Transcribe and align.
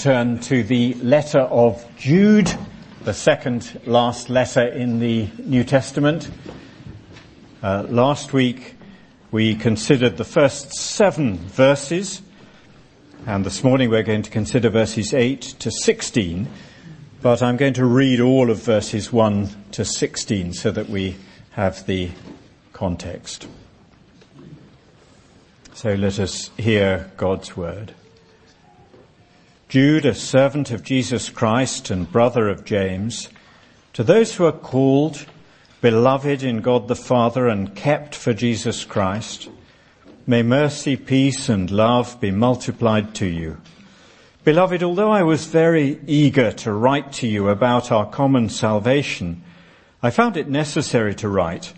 turn 0.00 0.38
to 0.38 0.62
the 0.62 0.94
letter 0.94 1.40
of 1.40 1.84
Jude, 1.98 2.50
the 3.04 3.12
second 3.12 3.78
last 3.84 4.30
letter 4.30 4.66
in 4.66 4.98
the 4.98 5.28
New 5.44 5.62
Testament. 5.62 6.30
Uh, 7.62 7.84
last 7.86 8.32
week 8.32 8.76
we 9.30 9.54
considered 9.54 10.16
the 10.16 10.24
first 10.24 10.72
seven 10.72 11.36
verses, 11.36 12.22
and 13.26 13.44
this 13.44 13.62
morning 13.62 13.90
we're 13.90 14.02
going 14.02 14.22
to 14.22 14.30
consider 14.30 14.70
verses 14.70 15.12
8 15.12 15.42
to 15.42 15.70
16, 15.70 16.48
but 17.20 17.42
I'm 17.42 17.58
going 17.58 17.74
to 17.74 17.84
read 17.84 18.20
all 18.20 18.50
of 18.50 18.62
verses 18.62 19.12
1 19.12 19.50
to 19.72 19.84
16 19.84 20.54
so 20.54 20.70
that 20.70 20.88
we 20.88 21.16
have 21.50 21.84
the 21.84 22.10
context. 22.72 23.46
So 25.74 25.92
let 25.92 26.18
us 26.18 26.48
hear 26.56 27.10
God's 27.18 27.54
word. 27.54 27.92
Jude, 29.70 30.04
a 30.04 30.16
servant 30.16 30.72
of 30.72 30.82
Jesus 30.82 31.28
Christ 31.30 31.90
and 31.90 32.10
brother 32.10 32.48
of 32.48 32.64
James, 32.64 33.28
to 33.92 34.02
those 34.02 34.34
who 34.34 34.44
are 34.44 34.50
called, 34.50 35.24
beloved 35.80 36.42
in 36.42 36.60
God 36.60 36.88
the 36.88 36.96
Father 36.96 37.46
and 37.46 37.72
kept 37.76 38.16
for 38.16 38.34
Jesus 38.34 38.84
Christ, 38.84 39.48
may 40.26 40.42
mercy, 40.42 40.96
peace 40.96 41.48
and 41.48 41.70
love 41.70 42.20
be 42.20 42.32
multiplied 42.32 43.14
to 43.14 43.26
you. 43.26 43.60
Beloved, 44.42 44.82
although 44.82 45.12
I 45.12 45.22
was 45.22 45.46
very 45.46 46.00
eager 46.04 46.50
to 46.50 46.72
write 46.72 47.12
to 47.12 47.28
you 47.28 47.48
about 47.48 47.92
our 47.92 48.10
common 48.10 48.48
salvation, 48.48 49.40
I 50.02 50.10
found 50.10 50.36
it 50.36 50.48
necessary 50.48 51.14
to 51.14 51.28
write, 51.28 51.74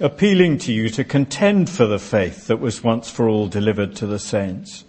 appealing 0.00 0.56
to 0.60 0.72
you 0.72 0.88
to 0.88 1.04
contend 1.04 1.68
for 1.68 1.84
the 1.84 1.98
faith 1.98 2.46
that 2.46 2.58
was 2.58 2.82
once 2.82 3.10
for 3.10 3.28
all 3.28 3.48
delivered 3.48 3.94
to 3.96 4.06
the 4.06 4.18
saints. 4.18 4.86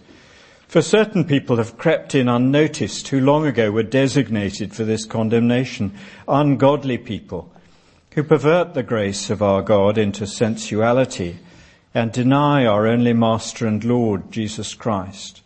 For 0.68 0.82
certain 0.82 1.24
people 1.24 1.56
have 1.56 1.78
crept 1.78 2.14
in 2.14 2.28
unnoticed 2.28 3.08
who 3.08 3.20
long 3.20 3.46
ago 3.46 3.70
were 3.70 3.84
designated 3.84 4.74
for 4.74 4.84
this 4.84 5.04
condemnation, 5.04 5.92
ungodly 6.26 6.98
people 6.98 7.52
who 8.10 8.24
pervert 8.24 8.74
the 8.74 8.82
grace 8.82 9.30
of 9.30 9.42
our 9.42 9.62
God 9.62 9.96
into 9.96 10.26
sensuality 10.26 11.38
and 11.94 12.10
deny 12.12 12.66
our 12.66 12.86
only 12.86 13.12
Master 13.12 13.66
and 13.66 13.84
Lord, 13.84 14.32
Jesus 14.32 14.74
Christ. 14.74 15.42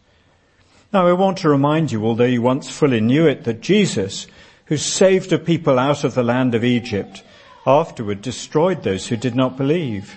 Now 0.92 1.06
I 1.06 1.12
want 1.12 1.38
to 1.38 1.48
remind 1.48 1.92
you, 1.92 2.04
although 2.06 2.24
you 2.24 2.42
once 2.42 2.70
fully 2.70 3.00
knew 3.00 3.26
it, 3.26 3.44
that 3.44 3.60
Jesus, 3.60 4.26
who 4.66 4.76
saved 4.76 5.32
a 5.32 5.38
people 5.38 5.78
out 5.78 6.02
of 6.02 6.14
the 6.14 6.22
land 6.22 6.54
of 6.54 6.64
Egypt, 6.64 7.22
afterward 7.66 8.22
destroyed 8.22 8.82
those 8.82 9.08
who 9.08 9.16
did 9.16 9.34
not 9.34 9.56
believe 9.56 10.16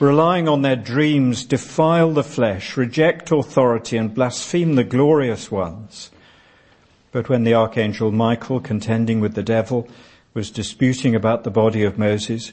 relying 0.00 0.48
on 0.48 0.62
their 0.62 0.76
dreams, 0.76 1.44
defile 1.44 2.12
the 2.12 2.22
flesh, 2.22 2.76
reject 2.76 3.32
authority, 3.32 3.96
and 3.96 4.14
blaspheme 4.14 4.74
the 4.74 4.84
glorious 4.84 5.50
ones. 5.50 6.10
But 7.10 7.28
when 7.28 7.44
the 7.44 7.54
archangel 7.54 8.12
Michael, 8.12 8.60
contending 8.60 9.20
with 9.20 9.34
the 9.34 9.42
devil, 9.42 9.88
was 10.34 10.50
disputing 10.50 11.14
about 11.14 11.44
the 11.44 11.50
body 11.50 11.82
of 11.82 11.98
Moses, 11.98 12.52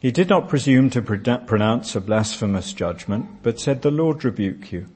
he 0.00 0.10
did 0.10 0.28
not 0.28 0.48
presume 0.48 0.90
to 0.90 1.02
pronounce 1.02 1.94
a 1.94 2.00
blasphemous 2.00 2.72
judgment, 2.72 3.42
but 3.42 3.60
said, 3.60 3.82
the 3.82 3.90
Lord 3.90 4.24
rebuke 4.24 4.72
you. 4.72 4.86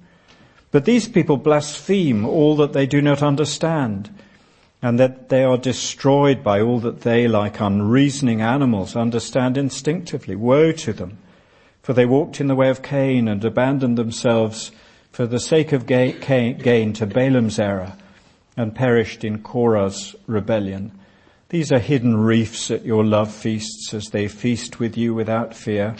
But 0.70 0.86
these 0.86 1.06
people 1.06 1.36
blaspheme 1.36 2.24
all 2.24 2.56
that 2.56 2.72
they 2.72 2.86
do 2.86 3.02
not 3.02 3.22
understand, 3.22 4.10
and 4.82 4.98
that 4.98 5.28
they 5.28 5.44
are 5.44 5.58
destroyed 5.58 6.42
by 6.42 6.60
all 6.60 6.80
that 6.80 7.02
they, 7.02 7.28
like 7.28 7.60
unreasoning 7.60 8.40
animals, 8.40 8.96
understand 8.96 9.56
instinctively. 9.56 10.34
Woe 10.34 10.72
to 10.72 10.92
them! 10.92 11.18
For 11.84 11.92
they 11.92 12.06
walked 12.06 12.40
in 12.40 12.46
the 12.46 12.54
way 12.54 12.70
of 12.70 12.80
Cain 12.80 13.28
and 13.28 13.44
abandoned 13.44 13.98
themselves 13.98 14.72
for 15.12 15.26
the 15.26 15.38
sake 15.38 15.70
of 15.70 15.84
gain 15.84 16.94
to 16.94 17.04
Balaam's 17.04 17.58
error 17.58 17.92
and 18.56 18.74
perished 18.74 19.22
in 19.22 19.42
Korah's 19.42 20.16
rebellion. 20.26 20.92
These 21.50 21.70
are 21.72 21.78
hidden 21.78 22.16
reefs 22.16 22.70
at 22.70 22.86
your 22.86 23.04
love 23.04 23.30
feasts 23.30 23.92
as 23.92 24.08
they 24.08 24.28
feast 24.28 24.80
with 24.80 24.96
you 24.96 25.12
without 25.12 25.54
fear. 25.54 25.94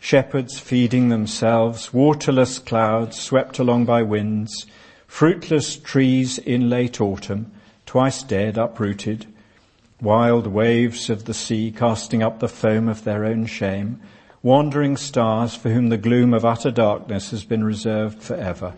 Shepherds 0.00 0.58
feeding 0.58 1.10
themselves, 1.10 1.92
waterless 1.92 2.58
clouds 2.58 3.20
swept 3.20 3.58
along 3.58 3.84
by 3.84 4.02
winds, 4.02 4.64
fruitless 5.06 5.76
trees 5.76 6.38
in 6.38 6.70
late 6.70 6.98
autumn, 6.98 7.52
twice 7.84 8.22
dead, 8.22 8.56
uprooted, 8.56 9.26
wild 10.00 10.46
waves 10.46 11.10
of 11.10 11.26
the 11.26 11.34
sea 11.34 11.70
casting 11.70 12.22
up 12.22 12.40
the 12.40 12.48
foam 12.48 12.88
of 12.88 13.04
their 13.04 13.26
own 13.26 13.44
shame, 13.44 14.00
wandering 14.46 14.96
stars 14.96 15.56
for 15.56 15.70
whom 15.70 15.88
the 15.88 15.96
gloom 15.96 16.32
of 16.32 16.44
utter 16.44 16.70
darkness 16.70 17.32
has 17.32 17.44
been 17.44 17.64
reserved 17.64 18.22
forever. 18.22 18.72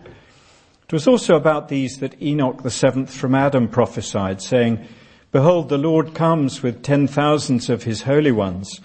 It 0.84 0.93
was 0.95 1.06
also 1.06 1.37
about 1.37 1.69
these 1.69 1.99
that 1.99 2.23
Enoch 2.23 2.62
the 2.62 2.71
seventh 2.71 3.12
from 3.12 3.34
Adam 3.34 3.69
prophesied, 3.69 4.41
saying, 4.41 4.89
Behold, 5.31 5.69
the 5.69 5.77
Lord 5.77 6.15
comes 6.15 6.62
with 6.62 6.83
ten 6.83 7.07
thousands 7.07 7.69
of 7.69 7.83
his 7.83 8.01
holy 8.01 8.33
ones 8.33 8.81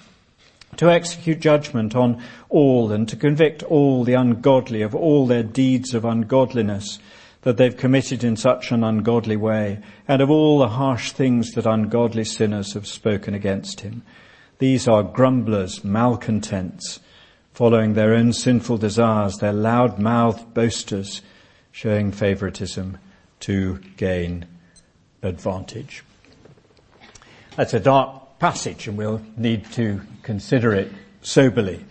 to 0.76 0.90
execute 0.90 1.40
judgment 1.40 1.96
on 1.96 2.22
all 2.50 2.92
and 2.92 3.08
to 3.08 3.16
convict 3.16 3.64
all 3.64 4.04
the 4.04 4.16
ungodly 4.16 4.82
of 4.82 4.94
all 4.94 5.26
their 5.26 5.42
deeds 5.42 5.94
of 5.94 6.04
ungodliness 6.04 7.00
that 7.44 7.56
they've 7.56 7.78
committed 7.78 8.26
in 8.26 8.36
such 8.36 8.74
an 8.74 8.84
ungodly 8.84 9.38
way 9.38 9.80
and 10.06 10.22
of 10.22 10.30
all 10.30 10.60
the 10.60 10.68
harsh 10.68 11.14
things 11.14 11.54
that 11.54 11.66
ungodly 11.66 12.26
sinners 12.26 12.74
have 12.74 12.88
spoken 12.88 13.34
against 13.34 13.80
him. 13.80 14.04
These 14.59 14.88
are 14.88 15.03
grumblers, 15.03 15.84
malcontents, 15.84 17.00
following 17.53 17.94
their 17.94 18.14
own 18.14 18.34
sinful 18.34 18.78
desires, 18.78 19.38
their 19.38 19.53
loud-mouthed 19.53 20.53
boasters, 20.53 21.22
showing 21.72 22.12
favoritism 22.12 22.97
to 23.42 23.80
gain 23.97 24.46
advantage. 25.22 26.03
That's 27.56 27.74
a 27.74 27.80
dark 27.80 28.40
passage 28.40 28.88
and 28.88 28.97
we'll 28.97 29.22
need 29.38 29.66
to 29.72 30.02
consider 30.22 30.74
it 30.74 30.92
soberly. 31.22 31.84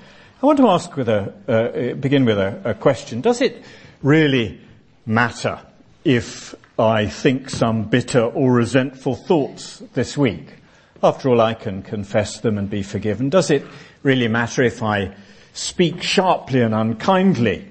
I 0.43 0.47
want 0.47 0.59
to 0.59 0.69
ask 0.69 0.97
with 0.97 1.09
a, 1.09 1.33
uh, 1.49 1.95
begin 1.95 2.25
with 2.25 2.39
a, 2.39 2.61
a 2.65 2.75
question. 2.75 3.21
Does 3.21 3.41
it 3.41 3.63
really 4.03 4.61
matter 5.07 5.61
if 6.05 6.55
I 6.79 7.07
think 7.07 7.49
some 7.49 7.85
bitter 7.85 8.23
or 8.23 8.53
resentful 8.53 9.15
thoughts 9.15 9.83
this 9.95 10.19
week? 10.19 10.57
After 11.05 11.31
all, 11.31 11.41
I 11.41 11.55
can 11.55 11.83
confess 11.83 12.39
them 12.39 12.59
and 12.59 12.71
be 12.71 12.85
forgiven. 12.85 13.29
Does 13.29 13.51
it 13.51 13.65
really 14.05 14.29
matter 14.29 14.63
if 14.63 14.85
I 14.85 15.13
speak 15.53 16.01
sharply 16.01 16.61
and 16.61 16.73
unkindly 16.73 17.67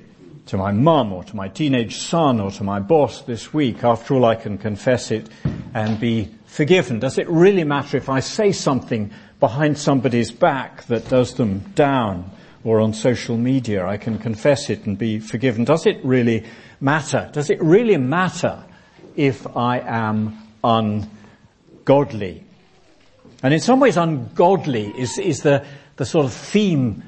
to 0.48 0.58
my 0.58 0.74
mum 0.74 1.14
or 1.14 1.24
to 1.24 1.36
my 1.38 1.48
teenage 1.48 1.96
son 1.96 2.42
or 2.42 2.52
to 2.52 2.66
my 2.66 2.82
boss 2.82 3.22
this 3.22 3.54
week? 3.54 3.86
After 3.86 4.16
all, 4.16 4.26
I 4.26 4.36
can 4.36 4.58
confess 4.58 5.12
it 5.12 5.30
and 5.74 5.98
be 5.98 6.30
forgiven. 6.46 7.00
Does 7.00 7.18
it 7.18 7.30
really 7.30 7.64
matter 7.64 7.96
if 7.96 8.10
I 8.10 8.20
say 8.20 8.52
something 8.52 9.12
behind 9.40 9.78
somebody's 9.78 10.32
back 10.32 10.84
that 10.88 11.08
does 11.08 11.36
them 11.36 11.60
down 11.74 12.30
or 12.66 12.82
on 12.82 12.94
social 12.94 13.38
media? 13.38 13.88
I 13.88 13.96
can 13.96 14.20
confess 14.20 14.70
it 14.70 14.86
and 14.86 14.98
be 14.98 15.20
forgiven. 15.20 15.64
Does 15.64 15.86
it 15.86 16.04
really 16.04 16.44
matter? 16.82 17.30
Does 17.32 17.50
it 17.50 17.64
really 17.64 17.96
matter 17.96 18.62
if 19.16 19.48
I 19.56 19.80
am 19.80 20.38
ungodly? 20.66 22.44
And 23.44 23.54
in 23.54 23.60
some 23.60 23.80
ways 23.80 23.98
ungodly 23.98 24.94
is, 24.98 25.18
is 25.18 25.42
the, 25.42 25.66
the 25.96 26.06
sort 26.06 26.26
of 26.26 26.34
theme 26.34 27.04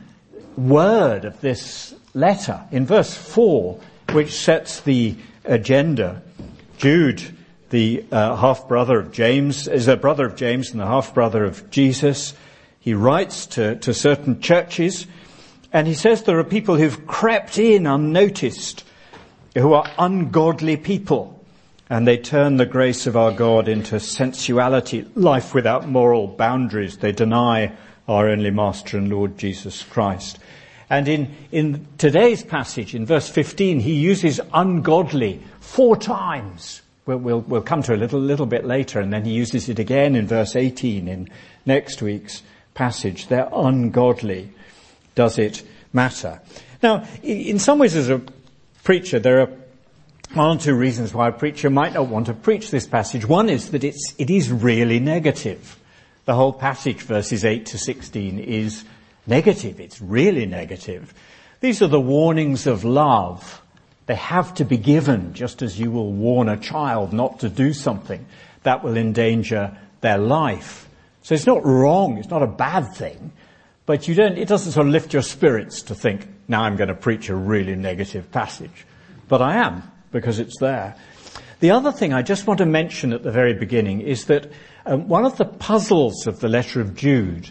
word 0.58 1.26
of 1.26 1.42
this 1.42 1.96
letter. 2.14 2.62
In 2.72 2.86
verse 2.86 3.16
4, 3.16 3.80
which 4.12 4.32
sets 4.32 4.82
the 4.82 5.16
agenda, 5.46 6.22
Jude, 6.78 7.24
the 7.70 8.06
uh, 8.12 8.36
half-brother 8.36 9.00
of 9.00 9.12
James, 9.12 9.68
is 9.68 9.88
a 9.88 9.98
brother 9.98 10.26
of 10.26 10.36
James 10.36 10.72
and 10.72 10.80
the 10.80 10.86
half-brother 10.86 11.44
of 11.44 11.70
Jesus. 11.70 12.34
He 12.80 12.94
writes 12.94 13.46
to, 13.48 13.76
to 13.78 13.94
certain 13.94 14.42
churches 14.42 15.08
and 15.74 15.88
he 15.88 15.96
says 15.96 16.24
there 16.24 16.38
are 16.38 16.44
people 16.44 16.78
who've 16.78 17.08
crept 17.08 17.58
in 17.58 17.88
unnoticed, 17.88 18.86
who 19.56 19.74
are 19.74 19.92
ungodly 19.98 20.78
people 20.78 21.43
and 21.90 22.08
they 22.08 22.18
turn 22.18 22.58
the 22.58 22.66
grace 22.66 23.08
of 23.08 23.18
our 23.18 23.32
God 23.32 23.68
into 23.68 24.00
sensuality, 24.00 25.06
life 25.16 25.54
without 25.54 25.88
moral 25.88 26.28
boundaries. 26.28 26.98
They 26.98 27.12
deny 27.12 27.74
our 28.08 28.30
only 28.30 28.52
Master 28.52 28.98
and 28.98 29.10
Lord 29.10 29.38
Jesus 29.38 29.84
Christ. 29.84 30.40
And 30.90 31.08
in, 31.08 31.36
in 31.52 31.88
today's 31.98 32.44
passage, 32.44 32.94
in 32.94 33.06
verse 33.06 33.30
15, 33.30 33.80
he 33.80 33.94
uses 33.94 34.40
ungodly 34.54 35.42
four 35.60 35.96
times 35.96 36.84
We'll, 37.06 37.18
we'll, 37.18 37.42
we'll 37.42 37.62
come 37.62 37.84
to 37.84 37.94
a 37.94 37.98
little, 37.98 38.20
little 38.20 38.46
bit 38.46 38.66
later, 38.66 39.02
and 39.02 39.12
then 39.12 39.26
he 39.26 39.32
uses 39.32 39.68
it 39.68 39.78
again 39.78 40.16
in 40.16 40.26
verse 40.26 40.56
18 40.56 41.08
in 41.08 41.30
next 41.66 42.02
week's 42.02 42.42
passage. 42.76 43.28
They're 43.28 43.50
ungodly. 43.52 44.52
Does 45.14 45.38
it 45.38 45.64
matter? 45.92 46.42
Now, 46.82 47.06
in 47.22 47.60
some 47.60 47.80
ways 47.80 47.96
as 47.96 48.10
a 48.10 48.22
preacher, 48.84 49.20
there 49.20 49.42
are 49.42 49.50
one 50.34 50.58
or 50.58 50.60
two 50.60 50.74
reasons 50.74 51.14
why 51.14 51.28
a 51.28 51.32
preacher 51.32 51.70
might 51.70 51.94
not 51.94 52.08
want 52.08 52.26
to 52.26 52.34
preach 52.34 52.72
this 52.72 52.88
passage. 52.88 53.26
One 53.26 53.50
is 53.50 53.72
that 53.72 53.84
it's, 53.84 54.16
it 54.18 54.30
is 54.30 54.52
really 54.52 55.00
negative. 55.00 55.80
The 56.26 56.34
whole 56.34 56.54
passage, 56.54 57.02
verses 57.02 57.46
8 57.46 57.66
to 57.68 57.78
16, 57.78 58.40
is 58.40 58.84
negative. 59.28 59.80
It's 59.80 60.02
really 60.02 60.46
negative. 60.46 61.14
These 61.60 61.82
are 61.82 61.88
the 61.88 62.00
warnings 62.00 62.66
of 62.66 62.84
love. 62.84 63.62
They 64.06 64.16
have 64.16 64.54
to 64.56 64.66
be 64.66 64.78
given, 64.78 65.34
just 65.34 65.62
as 65.62 65.80
you 65.80 65.92
will 65.92 66.12
warn 66.12 66.50
a 66.50 66.58
child 66.58 67.14
not 67.14 67.40
to 67.42 67.50
do 67.50 67.72
something 67.72 68.26
that 68.64 68.84
will 68.84 68.98
endanger 68.98 69.78
their 70.02 70.18
life. 70.18 70.90
So 71.22 71.36
it's 71.36 71.46
not 71.46 71.66
wrong, 71.66 72.18
it's 72.18 72.30
not 72.30 72.44
a 72.44 72.48
bad 72.48 72.94
thing, 72.96 73.32
but 73.86 74.08
you 74.08 74.16
don't, 74.16 74.38
it 74.38 74.48
doesn't 74.48 74.74
sort 74.74 74.88
of 74.88 74.92
lift 74.92 75.14
your 75.14 75.22
spirits 75.22 75.84
to 75.84 75.96
think, 75.96 76.28
now 76.48 76.64
I'm 76.64 76.76
going 76.76 76.90
to 76.90 76.96
preach 76.96 77.30
a 77.30 77.36
really 77.36 77.76
negative 77.76 78.30
passage. 78.32 78.86
But 79.30 79.42
I 79.42 79.56
am, 79.66 79.84
because 80.14 80.40
it's 80.40 80.58
there. 80.60 80.96
The 81.60 81.72
other 81.72 81.92
thing 81.92 82.14
I 82.14 82.22
just 82.22 82.48
want 82.48 82.60
to 82.60 82.66
mention 82.66 83.12
at 83.12 83.24
the 83.24 83.32
very 83.32 83.54
beginning 83.54 84.02
is 84.02 84.26
that 84.26 84.50
um, 84.86 85.08
one 85.10 85.26
of 85.26 85.38
the 85.38 85.46
puzzles 85.46 86.26
of 86.28 86.40
the 86.40 86.48
letter 86.48 86.80
of 86.80 86.96
Jude 86.96 87.50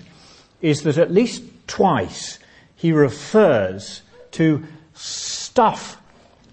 is 0.62 0.82
that 0.82 0.96
at 0.96 1.10
least 1.10 1.42
twice 1.66 2.38
he 2.76 2.92
refers 2.92 4.02
to 4.32 4.64
stuff 4.94 6.00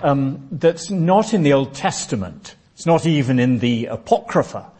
um, 0.02 0.48
that's 0.52 0.90
not 0.90 1.34
in 1.34 1.44
the 1.44 1.54
Old 1.54 1.74
Testament. 1.74 2.56
It's 2.74 2.86
not 2.86 3.06
even 3.06 3.40
in 3.40 3.60
the 3.60 3.88
Apocrypha. 3.88 4.72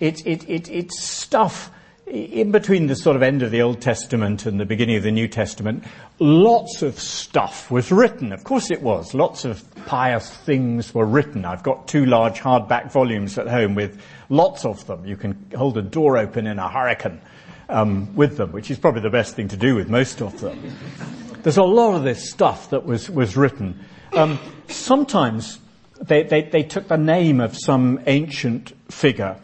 It, 0.00 0.26
it, 0.26 0.48
it, 0.48 0.68
it's 0.68 1.00
stuff 1.00 1.70
in 2.10 2.50
between 2.50 2.88
the 2.88 2.96
sort 2.96 3.14
of 3.14 3.22
end 3.22 3.42
of 3.42 3.50
the 3.50 3.62
Old 3.62 3.80
Testament 3.80 4.44
and 4.44 4.58
the 4.58 4.64
beginning 4.64 4.96
of 4.96 5.04
the 5.04 5.12
New 5.12 5.28
Testament. 5.28 5.84
Lots 6.18 6.82
of 6.82 6.98
stuff 6.98 7.70
was 7.70 7.92
written. 7.92 8.32
Of 8.32 8.42
course 8.42 8.70
it 8.70 8.82
was. 8.82 9.14
Lots 9.14 9.44
of 9.44 9.64
pious 9.86 10.28
things 10.28 10.92
were 10.92 11.06
written. 11.06 11.44
I've 11.44 11.62
got 11.62 11.86
two 11.86 12.06
large 12.06 12.40
hardback 12.40 12.90
volumes 12.90 13.38
at 13.38 13.46
home 13.46 13.74
with 13.74 14.02
lots 14.28 14.64
of 14.64 14.84
them. 14.86 15.06
You 15.06 15.16
can 15.16 15.50
hold 15.56 15.78
a 15.78 15.82
door 15.82 16.18
open 16.18 16.46
in 16.46 16.58
a 16.58 16.68
hurricane 16.68 17.20
um, 17.68 18.14
with 18.16 18.36
them, 18.36 18.50
which 18.52 18.70
is 18.70 18.78
probably 18.78 19.02
the 19.02 19.10
best 19.10 19.36
thing 19.36 19.48
to 19.48 19.56
do 19.56 19.76
with 19.76 19.88
most 19.88 20.20
of 20.20 20.40
them. 20.40 20.76
There's 21.42 21.58
a 21.58 21.62
lot 21.62 21.94
of 21.94 22.02
this 22.02 22.28
stuff 22.28 22.70
that 22.70 22.84
was, 22.84 23.08
was 23.08 23.36
written. 23.36 23.84
Um, 24.12 24.38
sometimes 24.68 25.60
they, 26.00 26.24
they, 26.24 26.42
they 26.42 26.64
took 26.64 26.88
the 26.88 26.98
name 26.98 27.40
of 27.40 27.56
some 27.56 28.00
ancient 28.06 28.72
figure, 28.90 29.36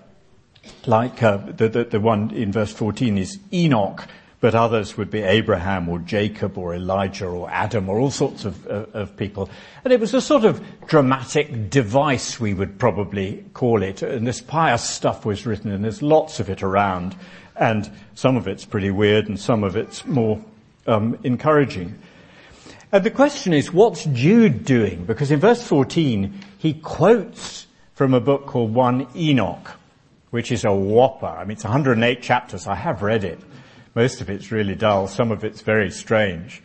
like 0.87 1.23
uh, 1.23 1.39
the, 1.39 1.69
the, 1.69 1.85
the 1.85 2.01
one 2.01 2.31
in 2.31 2.53
verse 2.53 2.73
14 2.73 3.19
is 3.19 3.39
Enoch, 3.53 4.07
but 4.41 4.55
others 4.55 4.97
would 4.97 5.11
be 5.11 5.23
Abraham 5.23 5.89
or 5.89 5.99
Jacob 5.99 6.59
or 6.59 6.75
Elijah 6.75 7.27
or 7.27 7.51
Adam 7.51 7.89
or 7.89 7.99
all 7.99 8.11
sorts 8.11 8.45
of, 8.45 8.67
of, 8.67 9.17
people. 9.17 9.49
And 9.85 9.93
it 9.93 10.01
was 10.01 10.15
a 10.15 10.21
sort 10.21 10.45
of 10.45 10.63
dramatic 10.87 11.71
device, 11.71 12.39
we 12.39 12.55
would 12.55 12.79
probably 12.79 13.45
call 13.55 13.83
it. 13.83 14.03
And 14.03 14.27
this 14.27 14.41
pious 14.41 14.89
stuff 14.89 15.25
was 15.25 15.47
written 15.47 15.71
and 15.71 15.83
there's 15.83 16.03
lots 16.03 16.39
of 16.39 16.51
it 16.51 16.63
around. 16.63 17.17
And 17.57 17.91
some 18.15 18.37
of 18.37 18.47
it's 18.47 18.65
pretty 18.65 18.91
weird 18.91 19.29
and 19.29 19.41
some 19.41 19.65
of 19.65 19.75
it's 19.75 20.05
more 20.05 20.43
um, 20.87 21.19
encouraging. 21.25 21.99
And 22.93 23.05
the 23.05 23.11
question 23.11 23.53
is, 23.53 23.73
what's 23.73 24.05
Jude 24.05 24.65
doing? 24.65 25.05
Because 25.07 25.31
in 25.31 25.41
verse 25.41 25.63
14, 25.67 26.33
he 26.59 26.75
quotes 26.75 27.67
from 27.95 28.15
a 28.15 28.21
book 28.21 28.47
called 28.47 28.73
1 28.75 29.09
Enoch, 29.17 29.73
which 30.31 30.53
is 30.53 30.65
a 30.65 30.73
whopper. 30.73 31.27
I 31.27 31.45
mean, 31.45 31.53
it's 31.53 31.65
108 31.65 32.23
chapters. 32.23 32.67
I 32.67 32.75
have 32.75 33.03
read 33.03 33.25
it. 33.25 33.41
Most 33.95 34.21
of 34.21 34.29
it's 34.29 34.53
really 34.53 34.75
dull. 34.75 35.09
Some 35.09 35.31
of 35.33 35.45
it's 35.45 35.63
very 35.63 35.91
strange. 35.91 36.63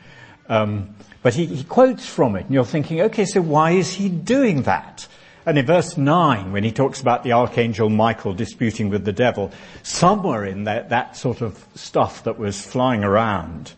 Um, 0.50 0.96
but 1.24 1.34
he, 1.34 1.46
he 1.46 1.64
quotes 1.64 2.06
from 2.06 2.36
it, 2.36 2.46
and 2.46 2.54
you're 2.54 2.66
thinking, 2.66 3.02
okay, 3.02 3.26
so 3.26 3.42
why 3.42 3.72
is 3.72 3.94
he 3.94 4.10
doing 4.10 4.64
that? 4.64 5.08
And 5.46 5.58
in 5.58 5.66
verse 5.66 5.98
9, 5.98 6.52
when 6.52 6.64
he 6.64 6.72
talks 6.72 7.02
about 7.02 7.24
the 7.24 7.32
archangel 7.32 7.90
Michael 7.90 8.34
disputing 8.34 8.90
with 8.90 9.06
the 9.06 9.14
devil, 9.14 9.52
somewhere 9.82 10.46
in 10.46 10.66
that, 10.66 10.90
that 10.90 11.16
sort 11.16 11.42
of 11.42 11.66
stuff 11.74 12.24
that 12.26 12.38
was 12.38 12.64
flying 12.64 13.04
around 13.04 13.74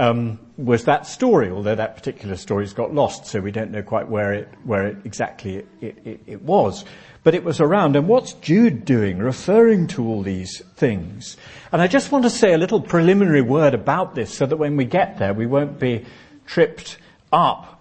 um, 0.00 0.38
was 0.56 0.84
that 0.84 1.06
story, 1.06 1.50
although 1.50 1.74
that 1.74 1.96
particular 1.96 2.36
story's 2.36 2.72
got 2.72 2.94
lost, 2.94 3.26
so 3.26 3.40
we 3.40 3.50
don't 3.50 3.70
know 3.70 3.82
quite 3.82 4.08
where 4.08 4.32
it, 4.32 4.48
where 4.64 4.86
it 4.86 4.96
exactly 5.04 5.66
it, 5.80 5.98
it, 6.04 6.20
it 6.26 6.42
was. 6.42 6.84
But 7.24 7.34
it 7.34 7.44
was 7.44 7.60
around. 7.60 7.96
And 7.96 8.08
what's 8.08 8.32
Jude 8.34 8.84
doing, 8.84 9.18
referring 9.18 9.86
to 9.88 10.04
all 10.04 10.22
these 10.22 10.60
things? 10.76 11.36
And 11.70 11.80
I 11.80 11.86
just 11.86 12.10
want 12.10 12.24
to 12.24 12.30
say 12.30 12.52
a 12.52 12.58
little 12.58 12.80
preliminary 12.80 13.42
word 13.42 13.74
about 13.74 14.14
this 14.14 14.34
so 14.34 14.46
that 14.46 14.56
when 14.56 14.76
we 14.76 14.84
get 14.84 15.18
there, 15.18 15.32
we 15.32 15.46
won't 15.46 15.78
be 15.78 16.04
tripped 16.46 16.98
up 17.32 17.72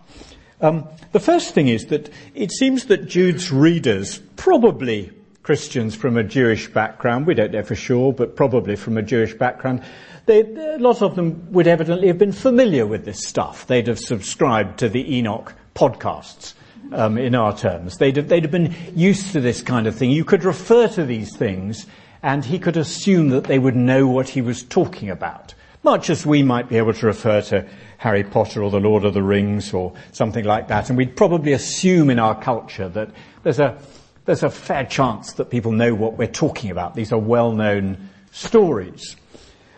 um, 0.61 0.88
the 1.11 1.19
first 1.19 1.53
thing 1.55 1.67
is 1.67 1.88
that 1.88 2.09
it 2.35 2.51
seems 2.51 2.85
that 2.85 3.07
Jude's 3.07 3.51
readers, 3.51 4.19
probably 4.35 5.11
Christians 5.41 5.95
from 5.95 6.17
a 6.17 6.23
Jewish 6.23 6.67
background, 6.67 7.25
we 7.25 7.33
don't 7.33 7.51
know 7.51 7.63
for 7.63 7.75
sure, 7.75 8.13
but 8.13 8.35
probably 8.35 8.75
from 8.75 8.97
a 8.97 9.01
Jewish 9.01 9.33
background, 9.33 9.83
they, 10.27 10.41
a 10.41 10.77
lot 10.77 11.01
of 11.01 11.15
them 11.15 11.51
would 11.51 11.65
evidently 11.65 12.07
have 12.07 12.19
been 12.19 12.31
familiar 12.31 12.85
with 12.85 13.05
this 13.05 13.25
stuff. 13.25 13.65
They'd 13.65 13.88
have 13.88 13.99
subscribed 13.99 14.77
to 14.79 14.89
the 14.89 15.17
Enoch 15.17 15.55
podcasts. 15.73 16.53
Um, 16.93 17.17
in 17.17 17.35
our 17.35 17.55
terms, 17.57 17.97
they'd 17.97 18.17
have, 18.17 18.27
they'd 18.27 18.43
have 18.43 18.51
been 18.51 18.75
used 18.93 19.31
to 19.31 19.39
this 19.39 19.61
kind 19.61 19.88
of 19.88 19.95
thing. 19.95 20.11
You 20.11 20.25
could 20.25 20.43
refer 20.43 20.89
to 20.89 21.05
these 21.05 21.35
things, 21.38 21.88
and 22.21 22.43
he 22.43 22.59
could 22.59 22.75
assume 22.75 23.29
that 23.29 23.45
they 23.45 23.59
would 23.59 23.77
know 23.77 24.07
what 24.07 24.27
he 24.27 24.41
was 24.41 24.63
talking 24.63 25.09
about 25.09 25.53
much 25.83 26.09
as 26.09 26.25
we 26.25 26.43
might 26.43 26.69
be 26.69 26.77
able 26.77 26.93
to 26.93 27.05
refer 27.05 27.41
to 27.41 27.65
Harry 27.97 28.23
Potter 28.23 28.63
or 28.63 28.69
the 28.69 28.79
Lord 28.79 29.03
of 29.03 29.13
the 29.13 29.23
Rings 29.23 29.73
or 29.73 29.93
something 30.11 30.45
like 30.45 30.67
that. 30.67 30.89
And 30.89 30.97
we'd 30.97 31.15
probably 31.15 31.53
assume 31.53 32.09
in 32.09 32.19
our 32.19 32.39
culture 32.39 32.89
that 32.89 33.09
there's 33.43 33.59
a, 33.59 33.77
there's 34.25 34.43
a 34.43 34.49
fair 34.49 34.85
chance 34.85 35.33
that 35.33 35.49
people 35.49 35.71
know 35.71 35.93
what 35.95 36.17
we're 36.17 36.27
talking 36.27 36.69
about. 36.69 36.95
These 36.95 37.11
are 37.11 37.19
well-known 37.19 38.09
stories. 38.31 39.15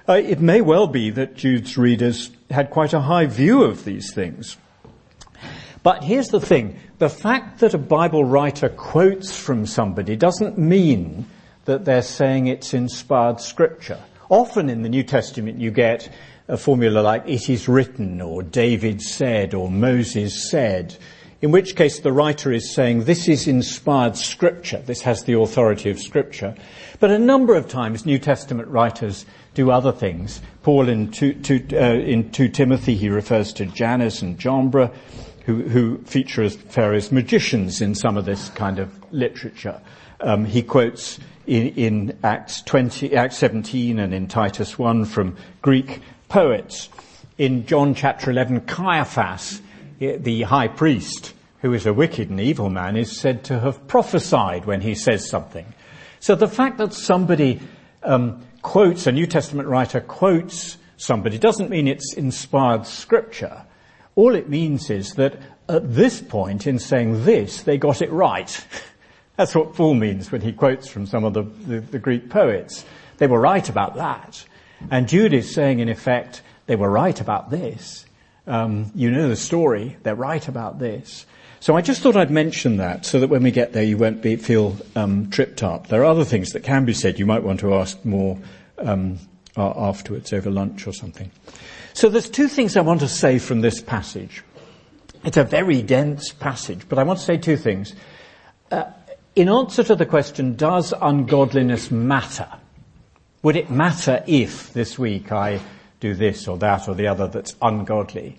Uh, 0.07 0.13
it 0.13 0.41
may 0.41 0.59
well 0.59 0.87
be 0.87 1.09
that 1.11 1.35
Jude's 1.35 1.77
readers 1.77 2.31
had 2.51 2.69
quite 2.69 2.93
a 2.93 3.01
high 3.01 3.25
view 3.25 3.63
of 3.63 3.85
these 3.85 4.13
things. 4.13 4.57
But 5.83 6.03
here's 6.03 6.29
the 6.29 6.39
thing. 6.39 6.79
The 6.97 7.09
fact 7.09 7.59
that 7.59 7.73
a 7.73 7.77
Bible 7.77 8.23
writer 8.23 8.69
quotes 8.69 9.37
from 9.37 9.65
somebody 9.65 10.15
doesn't 10.15 10.57
mean 10.57 11.27
that 11.65 11.83
they're 11.83 12.01
saying 12.01 12.47
it's 12.47 12.73
inspired 12.73 13.41
scripture. 13.41 13.99
Often 14.29 14.69
in 14.69 14.81
the 14.81 14.89
New 14.89 15.03
Testament 15.03 15.59
you 15.59 15.71
get 15.71 16.09
a 16.47 16.57
formula 16.57 17.01
like 17.01 17.27
it 17.27 17.49
is 17.49 17.67
written 17.67 18.21
or 18.21 18.43
David 18.43 19.01
said 19.01 19.53
or 19.53 19.69
Moses 19.69 20.49
said, 20.49 20.97
in 21.41 21.51
which 21.51 21.75
case 21.75 21.99
the 21.99 22.13
writer 22.13 22.53
is 22.53 22.73
saying 22.73 23.03
this 23.03 23.27
is 23.27 23.47
inspired 23.47 24.15
scripture, 24.15 24.81
this 24.85 25.01
has 25.01 25.25
the 25.25 25.37
authority 25.37 25.89
of 25.89 25.99
scripture. 25.99 26.55
But 27.01 27.11
a 27.11 27.19
number 27.19 27.55
of 27.55 27.67
times 27.67 28.05
New 28.05 28.17
Testament 28.17 28.69
writers 28.69 29.25
do 29.53 29.69
other 29.69 29.91
things. 29.91 30.41
Paul 30.63 30.87
in 30.87 31.11
2, 31.11 31.33
two, 31.33 31.67
uh, 31.73 31.95
in 31.95 32.31
2 32.31 32.47
Timothy, 32.47 32.95
he 32.95 33.09
refers 33.09 33.51
to 33.53 33.65
Jannes 33.65 34.21
and 34.21 34.39
Jambres, 34.39 34.89
who, 35.45 35.63
who 35.63 35.97
feature 36.03 36.43
as 36.43 36.57
as 36.93 37.11
magicians 37.11 37.81
in 37.81 37.95
some 37.95 38.17
of 38.17 38.25
this 38.25 38.49
kind 38.49 38.79
of 38.79 38.91
literature. 39.11 39.81
Um, 40.21 40.45
he 40.45 40.61
quotes 40.61 41.19
in, 41.47 41.67
in 41.69 42.17
Acts 42.23 42.61
20, 42.61 43.15
Acts 43.15 43.37
17 43.37 43.99
and 43.99 44.13
in 44.13 44.27
Titus 44.27 44.79
1 44.79 45.05
from 45.05 45.35
Greek 45.61 46.01
poets. 46.29 46.89
In 47.37 47.65
John 47.65 47.95
chapter 47.95 48.31
11, 48.31 48.61
Caiaphas, 48.61 49.61
the 49.99 50.43
high 50.43 50.67
priest, 50.67 51.33
who 51.61 51.73
is 51.73 51.85
a 51.85 51.93
wicked 51.93 52.29
and 52.29 52.39
evil 52.39 52.69
man, 52.69 52.95
is 52.95 53.19
said 53.19 53.43
to 53.45 53.59
have 53.59 53.87
prophesied 53.87 54.65
when 54.65 54.81
he 54.81 54.95
says 54.95 55.27
something. 55.27 55.65
So 56.19 56.35
the 56.35 56.47
fact 56.47 56.77
that 56.77 56.93
somebody 56.93 57.59
um, 58.03 58.45
quotes, 58.61 59.07
a 59.07 59.11
New 59.11 59.27
Testament 59.27 59.67
writer 59.67 59.99
quotes 59.99 60.77
somebody 60.97 61.37
doesn't 61.37 61.69
mean 61.69 61.87
it's 61.87 62.13
inspired 62.13 62.87
scripture. 62.87 63.63
All 64.15 64.35
it 64.35 64.49
means 64.49 64.89
is 64.89 65.13
that 65.13 65.37
at 65.69 65.93
this 65.93 66.21
point 66.21 66.67
in 66.67 66.79
saying 66.79 67.25
this, 67.25 67.63
they 67.63 67.77
got 67.77 68.01
it 68.01 68.11
right. 68.11 68.65
That's 69.37 69.55
what 69.55 69.73
Paul 69.73 69.95
means 69.95 70.31
when 70.31 70.41
he 70.41 70.53
quotes 70.53 70.87
from 70.87 71.07
some 71.07 71.23
of 71.23 71.33
the, 71.33 71.43
the, 71.43 71.79
the 71.79 71.99
Greek 71.99 72.29
poets. 72.29 72.85
They 73.17 73.27
were 73.27 73.39
right 73.39 73.67
about 73.67 73.95
that. 73.95 74.45
And 74.91 75.07
Jude 75.07 75.33
is 75.33 75.53
saying, 75.53 75.79
in 75.79 75.89
effect, 75.89 76.41
they 76.67 76.75
were 76.75 76.89
right 76.89 77.19
about 77.19 77.49
this. 77.49 78.05
Um, 78.45 78.91
you 78.93 79.09
know 79.09 79.29
the 79.29 79.35
story. 79.35 79.97
They're 80.03 80.15
right 80.15 80.45
about 80.47 80.77
this. 80.77 81.25
So 81.59 81.77
I 81.77 81.81
just 81.81 82.01
thought 82.01 82.17
I'd 82.17 82.29
mention 82.29 82.77
that 82.77 83.05
so 83.05 83.21
that 83.21 83.29
when 83.29 83.41
we 83.41 83.49
get 83.49 83.71
there 83.71 83.83
you 83.83 83.97
won't 83.97 84.21
be, 84.21 84.35
feel 84.35 84.75
um, 84.97 85.29
tripped 85.29 85.63
up. 85.63 85.87
There 85.87 86.01
are 86.01 86.05
other 86.05 86.25
things 86.25 86.51
that 86.51 86.63
can 86.63 86.83
be 86.83 86.93
said. 86.93 87.17
You 87.17 87.25
might 87.25 87.41
want 87.41 87.61
to 87.61 87.73
ask 87.75 88.03
more 88.03 88.37
um, 88.79 89.17
afterwards 89.55 90.33
over 90.33 90.51
lunch 90.51 90.85
or 90.85 90.91
something. 90.91 91.31
So 91.93 92.09
there's 92.09 92.29
two 92.29 92.47
things 92.47 92.75
I 92.75 92.81
want 92.81 93.01
to 93.01 93.07
say 93.07 93.39
from 93.39 93.61
this 93.61 93.79
passage. 93.81 94.43
It's 95.23 95.37
a 95.37 95.43
very 95.43 95.81
dense 95.81 96.33
passage, 96.33 96.87
but 96.89 96.99
I 96.99 97.03
want 97.03 97.19
to 97.19 97.25
say 97.25 97.37
two 97.37 97.55
things. 97.55 97.93
Uh, 98.71 98.85
in 99.35 99.47
answer 99.47 99.83
to 99.83 99.95
the 99.95 100.05
question, 100.05 100.55
does 100.55 100.93
ungodliness 101.01 101.91
matter? 101.91 102.49
Would 103.43 103.55
it 103.55 103.69
matter 103.69 104.23
if 104.27 104.73
this 104.73 104.97
week 104.97 105.31
I 105.31 105.59
do 105.99 106.13
this 106.13 106.47
or 106.47 106.57
that 106.57 106.87
or 106.87 106.95
the 106.95 107.07
other 107.07 107.27
that's 107.27 107.55
ungodly? 107.61 108.37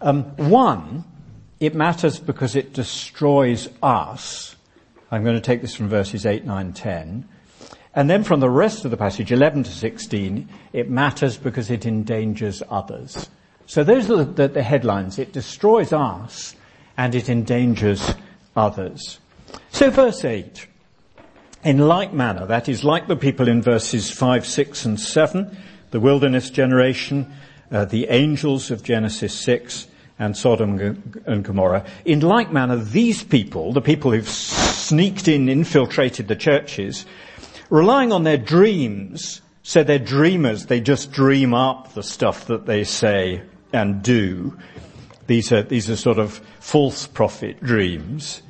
Um, 0.00 0.24
one, 0.36 1.04
it 1.60 1.74
matters 1.74 2.18
because 2.18 2.56
it 2.56 2.72
destroys 2.72 3.68
us. 3.82 4.56
I'm 5.10 5.24
going 5.24 5.36
to 5.36 5.40
take 5.40 5.60
this 5.60 5.74
from 5.74 5.88
verses 5.88 6.24
8, 6.24 6.44
9, 6.44 6.72
10. 6.72 7.28
And 7.94 8.08
then 8.08 8.24
from 8.24 8.40
the 8.40 8.50
rest 8.50 8.84
of 8.84 8.90
the 8.90 8.96
passage, 8.96 9.32
11 9.32 9.64
to 9.64 9.70
16, 9.70 10.48
it 10.72 10.88
matters 10.88 11.36
because 11.36 11.70
it 11.70 11.84
endangers 11.84 12.62
others. 12.70 13.28
So 13.66 13.84
those 13.84 14.10
are 14.10 14.24
the, 14.24 14.48
the, 14.48 14.62
headlines. 14.62 15.18
It 15.18 15.32
destroys 15.32 15.92
us 15.92 16.56
and 16.96 17.14
it 17.14 17.28
endangers 17.28 18.14
others. 18.56 19.20
So 19.70 19.90
verse 19.90 20.24
8. 20.24 20.66
In 21.64 21.78
like 21.78 22.12
manner, 22.12 22.46
that 22.46 22.68
is 22.68 22.82
like 22.82 23.06
the 23.06 23.16
people 23.16 23.46
in 23.48 23.62
verses 23.62 24.10
5, 24.10 24.46
6 24.46 24.84
and 24.84 24.98
7, 24.98 25.56
the 25.90 26.00
wilderness 26.00 26.50
generation, 26.50 27.32
uh, 27.70 27.84
the 27.84 28.08
angels 28.08 28.70
of 28.70 28.82
Genesis 28.82 29.32
6, 29.38 29.86
and 30.18 30.36
Sodom 30.36 30.78
and 31.26 31.44
Gomorrah. 31.44 31.84
In 32.04 32.20
like 32.20 32.52
manner, 32.52 32.76
these 32.76 33.22
people, 33.22 33.72
the 33.72 33.80
people 33.80 34.10
who've 34.10 34.28
sneaked 34.28 35.28
in, 35.28 35.48
infiltrated 35.48 36.28
the 36.28 36.36
churches, 36.36 37.06
relying 37.72 38.12
on 38.12 38.22
their 38.22 38.36
dreams, 38.36 39.40
so 39.62 39.82
they're 39.82 39.98
dreamers, 39.98 40.66
they 40.66 40.78
just 40.78 41.10
dream 41.10 41.54
up 41.54 41.94
the 41.94 42.02
stuff 42.02 42.46
that 42.46 42.66
they 42.66 42.84
say 42.84 43.40
and 43.72 44.02
do. 44.02 44.56
These 45.26 45.52
are, 45.52 45.62
these 45.62 45.88
are 45.88 45.96
sort 45.96 46.18
of 46.18 46.38
false 46.60 47.06
prophet 47.06 47.62
dreams. 47.62 48.42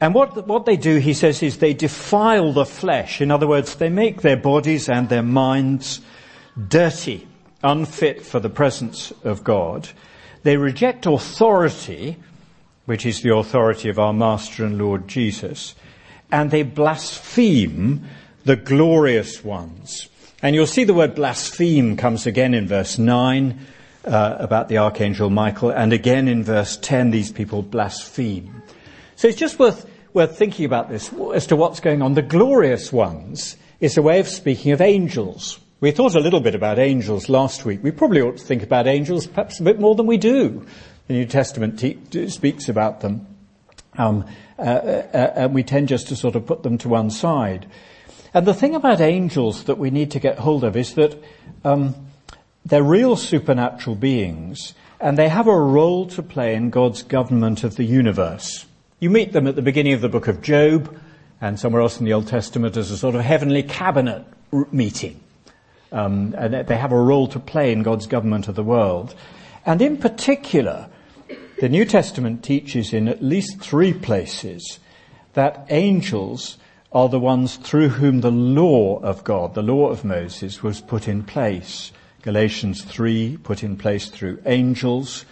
And 0.00 0.14
what, 0.14 0.46
what 0.46 0.64
they 0.64 0.76
do, 0.76 0.98
he 0.98 1.12
says, 1.12 1.42
is 1.42 1.58
they 1.58 1.74
defile 1.74 2.52
the 2.52 2.64
flesh. 2.64 3.20
In 3.20 3.32
other 3.32 3.48
words, 3.48 3.74
they 3.74 3.88
make 3.88 4.22
their 4.22 4.36
bodies 4.36 4.88
and 4.88 5.08
their 5.08 5.24
minds 5.24 6.00
dirty, 6.68 7.26
unfit 7.64 8.24
for 8.24 8.38
the 8.38 8.50
presence 8.50 9.12
of 9.24 9.42
God. 9.42 9.88
They 10.44 10.56
reject 10.56 11.06
authority, 11.06 12.16
which 12.84 13.06
is 13.06 13.22
the 13.22 13.34
authority 13.34 13.88
of 13.88 13.98
our 13.98 14.12
Master 14.12 14.64
and 14.64 14.78
Lord 14.78 15.08
Jesus, 15.08 15.74
and 16.30 16.52
they 16.52 16.62
blaspheme 16.62 18.06
the 18.46 18.56
glorious 18.56 19.44
ones. 19.44 20.08
And 20.40 20.54
you'll 20.54 20.68
see 20.68 20.84
the 20.84 20.94
word 20.94 21.16
blaspheme 21.16 21.96
comes 21.96 22.26
again 22.26 22.54
in 22.54 22.68
verse 22.68 22.96
9 22.96 23.58
uh, 24.04 24.36
about 24.38 24.68
the 24.68 24.78
archangel 24.78 25.30
Michael, 25.30 25.70
and 25.70 25.92
again 25.92 26.28
in 26.28 26.44
verse 26.44 26.76
10, 26.76 27.10
these 27.10 27.32
people 27.32 27.62
blaspheme. 27.62 28.62
So 29.16 29.26
it's 29.26 29.36
just 29.36 29.58
worth, 29.58 29.90
worth 30.12 30.38
thinking 30.38 30.64
about 30.64 30.88
this 30.88 31.12
as 31.34 31.48
to 31.48 31.56
what's 31.56 31.80
going 31.80 32.02
on. 32.02 32.14
The 32.14 32.22
glorious 32.22 32.92
ones 32.92 33.56
is 33.80 33.96
a 33.96 34.02
way 34.02 34.20
of 34.20 34.28
speaking 34.28 34.70
of 34.70 34.80
angels. 34.80 35.58
We 35.80 35.90
thought 35.90 36.14
a 36.14 36.20
little 36.20 36.40
bit 36.40 36.54
about 36.54 36.78
angels 36.78 37.28
last 37.28 37.64
week. 37.64 37.82
We 37.82 37.90
probably 37.90 38.20
ought 38.20 38.36
to 38.36 38.44
think 38.44 38.62
about 38.62 38.86
angels 38.86 39.26
perhaps 39.26 39.58
a 39.58 39.64
bit 39.64 39.80
more 39.80 39.96
than 39.96 40.06
we 40.06 40.18
do. 40.18 40.64
The 41.08 41.14
New 41.14 41.26
Testament 41.26 41.80
te- 41.80 42.28
speaks 42.28 42.68
about 42.68 43.00
them. 43.00 43.26
Um, 43.98 44.24
uh, 44.56 44.62
uh, 44.62 45.08
uh, 45.12 45.32
and 45.34 45.54
we 45.54 45.64
tend 45.64 45.88
just 45.88 46.06
to 46.08 46.16
sort 46.16 46.36
of 46.36 46.46
put 46.46 46.62
them 46.62 46.78
to 46.78 46.88
one 46.88 47.10
side. 47.10 47.66
And 48.34 48.46
the 48.46 48.54
thing 48.54 48.74
about 48.74 49.00
angels 49.00 49.64
that 49.64 49.78
we 49.78 49.90
need 49.90 50.10
to 50.12 50.20
get 50.20 50.38
hold 50.38 50.64
of 50.64 50.76
is 50.76 50.94
that 50.94 51.22
um, 51.64 51.94
they're 52.64 52.82
real 52.82 53.16
supernatural 53.16 53.96
beings, 53.96 54.74
and 55.00 55.16
they 55.16 55.28
have 55.28 55.46
a 55.46 55.58
role 55.58 56.06
to 56.08 56.22
play 56.22 56.54
in 56.54 56.70
God's 56.70 57.02
government 57.02 57.64
of 57.64 57.76
the 57.76 57.84
universe. 57.84 58.66
You 58.98 59.10
meet 59.10 59.32
them 59.32 59.46
at 59.46 59.56
the 59.56 59.62
beginning 59.62 59.92
of 59.92 60.00
the 60.00 60.08
book 60.08 60.26
of 60.26 60.42
Job, 60.42 60.98
and 61.40 61.60
somewhere 61.60 61.82
else 61.82 61.98
in 61.98 62.06
the 62.06 62.12
Old 62.12 62.28
Testament 62.28 62.76
as 62.76 62.90
a 62.90 62.96
sort 62.96 63.14
of 63.14 63.20
heavenly 63.20 63.62
cabinet 63.62 64.24
meeting. 64.72 65.20
Um, 65.92 66.34
and 66.36 66.66
they 66.66 66.76
have 66.76 66.92
a 66.92 67.00
role 67.00 67.28
to 67.28 67.38
play 67.38 67.72
in 67.72 67.82
God's 67.82 68.06
government 68.06 68.48
of 68.48 68.54
the 68.54 68.64
world. 68.64 69.14
And 69.64 69.80
in 69.82 69.98
particular, 69.98 70.88
the 71.60 71.68
New 71.68 71.84
Testament 71.84 72.42
teaches 72.42 72.92
in 72.92 73.08
at 73.08 73.22
least 73.22 73.60
three 73.60 73.92
places 73.92 74.78
that 75.34 75.66
angels 75.70 76.58
are 76.96 77.10
the 77.10 77.20
ones 77.20 77.56
through 77.56 77.90
whom 77.90 78.22
the 78.22 78.30
law 78.30 78.98
of 79.00 79.22
God, 79.22 79.52
the 79.52 79.60
law 79.60 79.90
of 79.90 80.02
Moses, 80.02 80.62
was 80.62 80.80
put 80.80 81.06
in 81.06 81.22
place. 81.22 81.92
Galatians 82.22 82.84
3, 82.84 83.36
put 83.42 83.62
in 83.62 83.76
place 83.76 84.08
through 84.08 84.40
angels. 84.46 85.26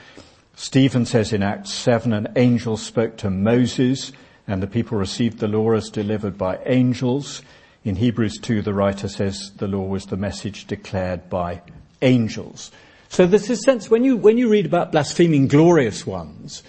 Stephen 0.56 1.06
says 1.06 1.33
in 1.33 1.42
Acts 1.42 1.73
7, 1.73 2.12
an 2.12 2.28
angel 2.37 2.76
spoke 2.76 3.16
to 3.16 3.30
Moses 3.30 4.12
and 4.47 4.62
the 4.62 4.66
people 4.66 4.99
received 4.99 5.38
the 5.38 5.49
law 5.49 5.73
as 5.73 5.88
delivered 5.88 6.37
by 6.37 6.59
angels. 6.66 7.40
In 7.83 7.97
Hebrews 7.97 8.37
2, 8.42 8.61
the 8.61 8.75
writer 8.75 9.09
says 9.09 9.52
the 9.56 9.66
law 9.66 9.85
was 9.85 10.04
the 10.04 10.18
message 10.18 10.66
declared 10.66 11.30
by 11.30 11.62
angels. 12.02 12.73
So 13.09 13.26
there's 13.26 13.49
a 13.49 13.56
sense 13.56 13.88
when 13.88 14.04
you, 14.04 14.18
when 14.18 14.37
you 14.37 14.50
read 14.50 14.66
about 14.66 14.92
blaspheming 14.92 15.49
glorious 15.49 16.06
ones, 16.06 16.62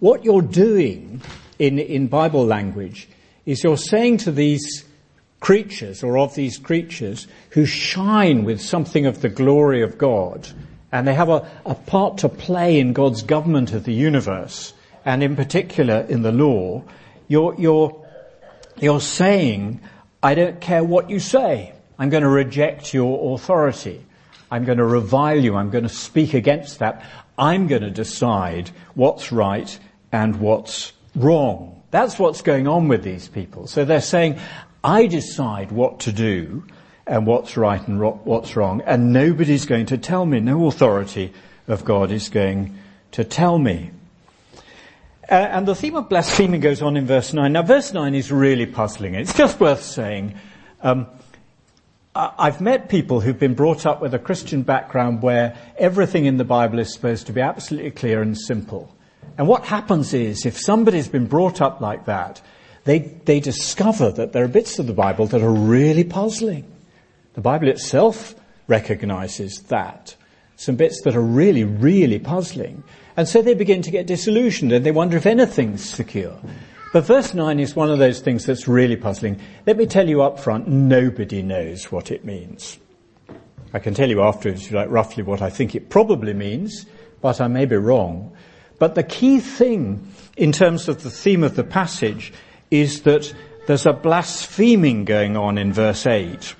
what 0.00 0.24
you're 0.24 0.42
doing 0.42 1.22
in, 1.60 1.78
in 1.78 2.08
Bible 2.08 2.44
language 2.44 3.08
is 3.50 3.64
you're 3.64 3.76
saying 3.76 4.16
to 4.16 4.30
these 4.30 4.84
creatures 5.40 6.04
or 6.04 6.18
of 6.18 6.36
these 6.36 6.56
creatures 6.56 7.26
who 7.50 7.66
shine 7.66 8.44
with 8.44 8.60
something 8.60 9.06
of 9.06 9.22
the 9.22 9.28
glory 9.28 9.82
of 9.82 9.98
God 9.98 10.48
and 10.92 11.06
they 11.06 11.14
have 11.14 11.28
a, 11.28 11.50
a 11.66 11.74
part 11.74 12.18
to 12.18 12.28
play 12.28 12.78
in 12.78 12.92
God's 12.92 13.22
government 13.22 13.72
of 13.72 13.82
the 13.82 13.92
universe 13.92 14.72
and 15.04 15.20
in 15.22 15.34
particular 15.34 16.06
in 16.08 16.22
the 16.22 16.30
law, 16.30 16.84
you're, 17.26 17.56
you're, 17.58 18.06
you're 18.78 19.00
saying, 19.00 19.80
I 20.22 20.34
don't 20.34 20.60
care 20.60 20.84
what 20.84 21.10
you 21.10 21.18
say. 21.18 21.72
I'm 21.98 22.08
going 22.08 22.22
to 22.22 22.28
reject 22.28 22.94
your 22.94 23.34
authority. 23.34 24.06
I'm 24.48 24.64
going 24.64 24.78
to 24.78 24.84
revile 24.84 25.38
you. 25.42 25.56
I'm 25.56 25.70
going 25.70 25.84
to 25.84 25.88
speak 25.88 26.34
against 26.34 26.78
that. 26.78 27.04
I'm 27.36 27.66
going 27.66 27.82
to 27.82 27.90
decide 27.90 28.70
what's 28.94 29.32
right 29.32 29.76
and 30.12 30.36
what's 30.36 30.92
wrong. 31.16 31.79
That's 31.90 32.18
what's 32.18 32.42
going 32.42 32.68
on 32.68 32.88
with 32.88 33.02
these 33.02 33.28
people. 33.28 33.66
So 33.66 33.84
they're 33.84 34.00
saying, 34.00 34.38
I 34.82 35.06
decide 35.06 35.72
what 35.72 36.00
to 36.00 36.12
do 36.12 36.64
and 37.06 37.26
what's 37.26 37.56
right 37.56 37.86
and 37.88 38.00
what's 38.00 38.54
wrong, 38.54 38.82
and 38.82 39.12
nobody's 39.12 39.66
going 39.66 39.86
to 39.86 39.98
tell 39.98 40.24
me. 40.24 40.40
No 40.40 40.66
authority 40.66 41.32
of 41.66 41.84
God 41.84 42.12
is 42.12 42.28
going 42.28 42.78
to 43.12 43.24
tell 43.24 43.58
me. 43.58 43.90
Uh, 45.28 45.34
and 45.34 45.66
the 45.66 45.74
theme 45.74 45.96
of 45.96 46.08
blasphemy 46.08 46.58
goes 46.58 46.82
on 46.82 46.96
in 46.96 47.06
verse 47.06 47.32
9. 47.32 47.52
Now 47.52 47.62
verse 47.62 47.92
9 47.92 48.14
is 48.14 48.32
really 48.32 48.66
puzzling. 48.66 49.14
It's 49.14 49.34
just 49.34 49.60
worth 49.60 49.82
saying, 49.82 50.34
um, 50.82 51.06
I've 52.14 52.60
met 52.60 52.88
people 52.88 53.20
who've 53.20 53.38
been 53.38 53.54
brought 53.54 53.86
up 53.86 54.00
with 54.00 54.12
a 54.14 54.18
Christian 54.18 54.62
background 54.62 55.22
where 55.22 55.56
everything 55.78 56.24
in 56.24 56.38
the 56.38 56.44
Bible 56.44 56.80
is 56.80 56.92
supposed 56.92 57.28
to 57.28 57.32
be 57.32 57.40
absolutely 57.40 57.92
clear 57.92 58.20
and 58.20 58.36
simple. 58.36 58.92
And 59.40 59.48
what 59.48 59.64
happens 59.64 60.12
is, 60.12 60.44
if 60.44 60.58
somebody's 60.58 61.08
been 61.08 61.24
brought 61.24 61.62
up 61.62 61.80
like 61.80 62.04
that, 62.04 62.42
they, 62.84 62.98
they 62.98 63.40
discover 63.40 64.10
that 64.10 64.34
there 64.34 64.44
are 64.44 64.48
bits 64.48 64.78
of 64.78 64.86
the 64.86 64.92
Bible 64.92 65.26
that 65.28 65.40
are 65.40 65.50
really 65.50 66.04
puzzling. 66.04 66.70
The 67.32 67.40
Bible 67.40 67.68
itself 67.68 68.34
recognizes 68.66 69.62
that. 69.68 70.14
Some 70.56 70.76
bits 70.76 71.00
that 71.04 71.16
are 71.16 71.22
really, 71.22 71.64
really 71.64 72.18
puzzling. 72.18 72.84
And 73.16 73.26
so 73.26 73.40
they 73.40 73.54
begin 73.54 73.80
to 73.80 73.90
get 73.90 74.06
disillusioned 74.06 74.72
and 74.72 74.84
they 74.84 74.90
wonder 74.90 75.16
if 75.16 75.24
anything's 75.24 75.88
secure. 75.88 76.38
But 76.92 77.06
verse 77.06 77.32
9 77.32 77.60
is 77.60 77.74
one 77.74 77.90
of 77.90 77.98
those 77.98 78.20
things 78.20 78.44
that's 78.44 78.68
really 78.68 78.96
puzzling. 78.96 79.40
Let 79.66 79.78
me 79.78 79.86
tell 79.86 80.06
you 80.06 80.20
up 80.20 80.38
front, 80.38 80.68
nobody 80.68 81.40
knows 81.40 81.90
what 81.90 82.10
it 82.10 82.26
means. 82.26 82.78
I 83.72 83.78
can 83.78 83.94
tell 83.94 84.10
you 84.10 84.20
afterwards, 84.20 84.66
if 84.66 84.70
you 84.70 84.76
like, 84.76 84.90
roughly 84.90 85.22
what 85.22 85.40
I 85.40 85.48
think 85.48 85.74
it 85.74 85.88
probably 85.88 86.34
means, 86.34 86.84
but 87.22 87.40
I 87.40 87.48
may 87.48 87.64
be 87.64 87.76
wrong. 87.76 88.36
But 88.80 88.94
the 88.94 89.02
key 89.02 89.40
thing 89.40 90.08
in 90.38 90.52
terms 90.52 90.88
of 90.88 91.02
the 91.02 91.10
theme 91.10 91.44
of 91.44 91.54
the 91.54 91.62
passage 91.62 92.32
is 92.70 93.02
that 93.02 93.32
there's 93.66 93.84
a 93.84 93.92
blaspheming 93.92 95.04
going 95.04 95.36
on 95.36 95.58
in 95.58 95.70
verse 95.70 96.06
8, 96.06 96.56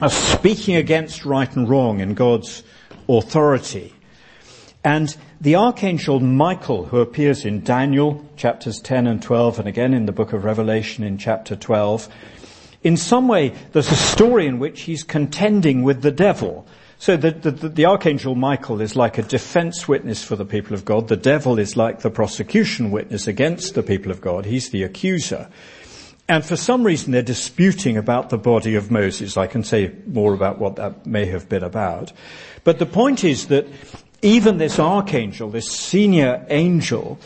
a 0.00 0.08
speaking 0.08 0.74
against 0.74 1.26
right 1.26 1.54
and 1.54 1.68
wrong 1.68 2.00
in 2.00 2.14
God's 2.14 2.62
authority. 3.06 3.92
And 4.82 5.14
the 5.38 5.56
archangel 5.56 6.18
Michael, 6.18 6.86
who 6.86 7.00
appears 7.00 7.44
in 7.44 7.62
Daniel 7.62 8.26
chapters 8.38 8.80
10 8.80 9.06
and 9.06 9.22
12, 9.22 9.58
and 9.58 9.68
again 9.68 9.92
in 9.92 10.06
the 10.06 10.12
book 10.12 10.32
of 10.32 10.44
Revelation 10.44 11.04
in 11.04 11.18
chapter 11.18 11.56
12, 11.56 12.08
in 12.82 12.96
some 12.96 13.28
way 13.28 13.52
there's 13.72 13.92
a 13.92 13.96
story 13.96 14.46
in 14.46 14.58
which 14.58 14.82
he's 14.82 15.04
contending 15.04 15.82
with 15.82 16.00
the 16.00 16.10
devil. 16.10 16.66
So 17.04 17.18
the, 17.18 17.32
the, 17.32 17.68
the, 17.68 17.84
archangel 17.84 18.34
Michael 18.34 18.80
is 18.80 18.96
like 18.96 19.18
a 19.18 19.22
defense 19.22 19.86
witness 19.86 20.24
for 20.24 20.36
the 20.36 20.46
people 20.46 20.72
of 20.72 20.86
God. 20.86 21.08
The 21.08 21.18
devil 21.18 21.58
is 21.58 21.76
like 21.76 22.00
the 22.00 22.08
prosecution 22.08 22.90
witness 22.90 23.26
against 23.26 23.74
the 23.74 23.82
people 23.82 24.10
of 24.10 24.22
God. 24.22 24.46
He's 24.46 24.70
the 24.70 24.84
accuser. 24.84 25.50
And 26.30 26.42
for 26.42 26.56
some 26.56 26.82
reason 26.82 27.12
they're 27.12 27.20
disputing 27.20 27.98
about 27.98 28.30
the 28.30 28.38
body 28.38 28.74
of 28.74 28.90
Moses. 28.90 29.36
I 29.36 29.48
can 29.48 29.64
say 29.64 29.92
more 30.06 30.32
about 30.32 30.58
what 30.58 30.76
that 30.76 31.04
may 31.04 31.26
have 31.26 31.46
been 31.46 31.62
about. 31.62 32.10
But 32.64 32.78
the 32.78 32.86
point 32.86 33.22
is 33.22 33.48
that 33.48 33.66
even 34.22 34.56
this 34.56 34.78
archangel, 34.78 35.50
this 35.50 35.70
senior 35.70 36.46
angel, 36.48 37.18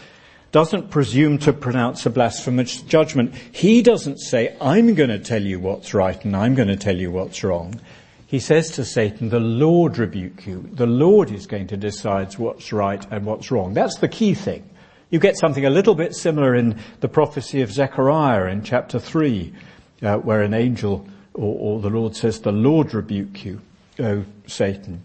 doesn't 0.51 0.91
presume 0.91 1.39
to 1.39 1.53
pronounce 1.53 2.05
a 2.05 2.11
blasphemous 2.11 2.83
judgment. 2.83 3.33
He 3.53 3.83
doesn't 3.83 4.19
say, 4.19 4.57
I'm 4.61 4.97
going 4.97 5.11
to 5.11 5.21
tell 5.21 5.45
you 5.45 5.61
what's 5.61 5.95
right 5.95 6.25
and 6.25 6.35
I'm 6.35 6.57
going 6.57 6.67
to 6.67 6.77
tell 6.77 6.97
you 6.97 7.13
what's 7.13 7.45
wrong. 7.45 7.81
He 8.29 8.41
says 8.41 8.71
to 8.73 8.85
Satan, 8.85 9.31
the 9.31 9.41
Lord 9.41 9.97
rebuke 9.97 10.47
you. 10.47 10.69
The 10.71 10.87
Lord 10.87 11.31
is 11.31 11.47
going 11.47 11.69
to 11.69 11.79
decide 11.79 12.35
what's 12.35 12.75
right 12.75 13.03
and 13.11 13.25
what's 13.25 13.51
wrong. 13.51 13.73
That's 13.73 13.97
the 13.97 14.09
key 14.09 14.35
thing. 14.35 14.69
You 15.09 15.19
get 15.19 15.39
something 15.39 15.65
a 15.65 15.71
little 15.71 15.95
bit 15.95 16.15
similar 16.15 16.55
in 16.55 16.79
the 17.01 17.09
prophecy 17.09 17.63
of 17.63 17.73
Zechariah 17.73 18.53
in 18.53 18.65
chapter 18.65 18.99
3, 18.99 19.55
uh, 20.03 20.19
where 20.19 20.43
an 20.43 20.53
angel 20.53 21.09
or, 21.33 21.57
or 21.59 21.81
the 21.81 21.89
Lord 21.89 22.17
says, 22.17 22.43
the 22.43 22.53
Lord 22.53 22.93
rebuke 22.93 23.47
you, 23.47 23.63
O 23.99 24.27
Satan. 24.47 25.03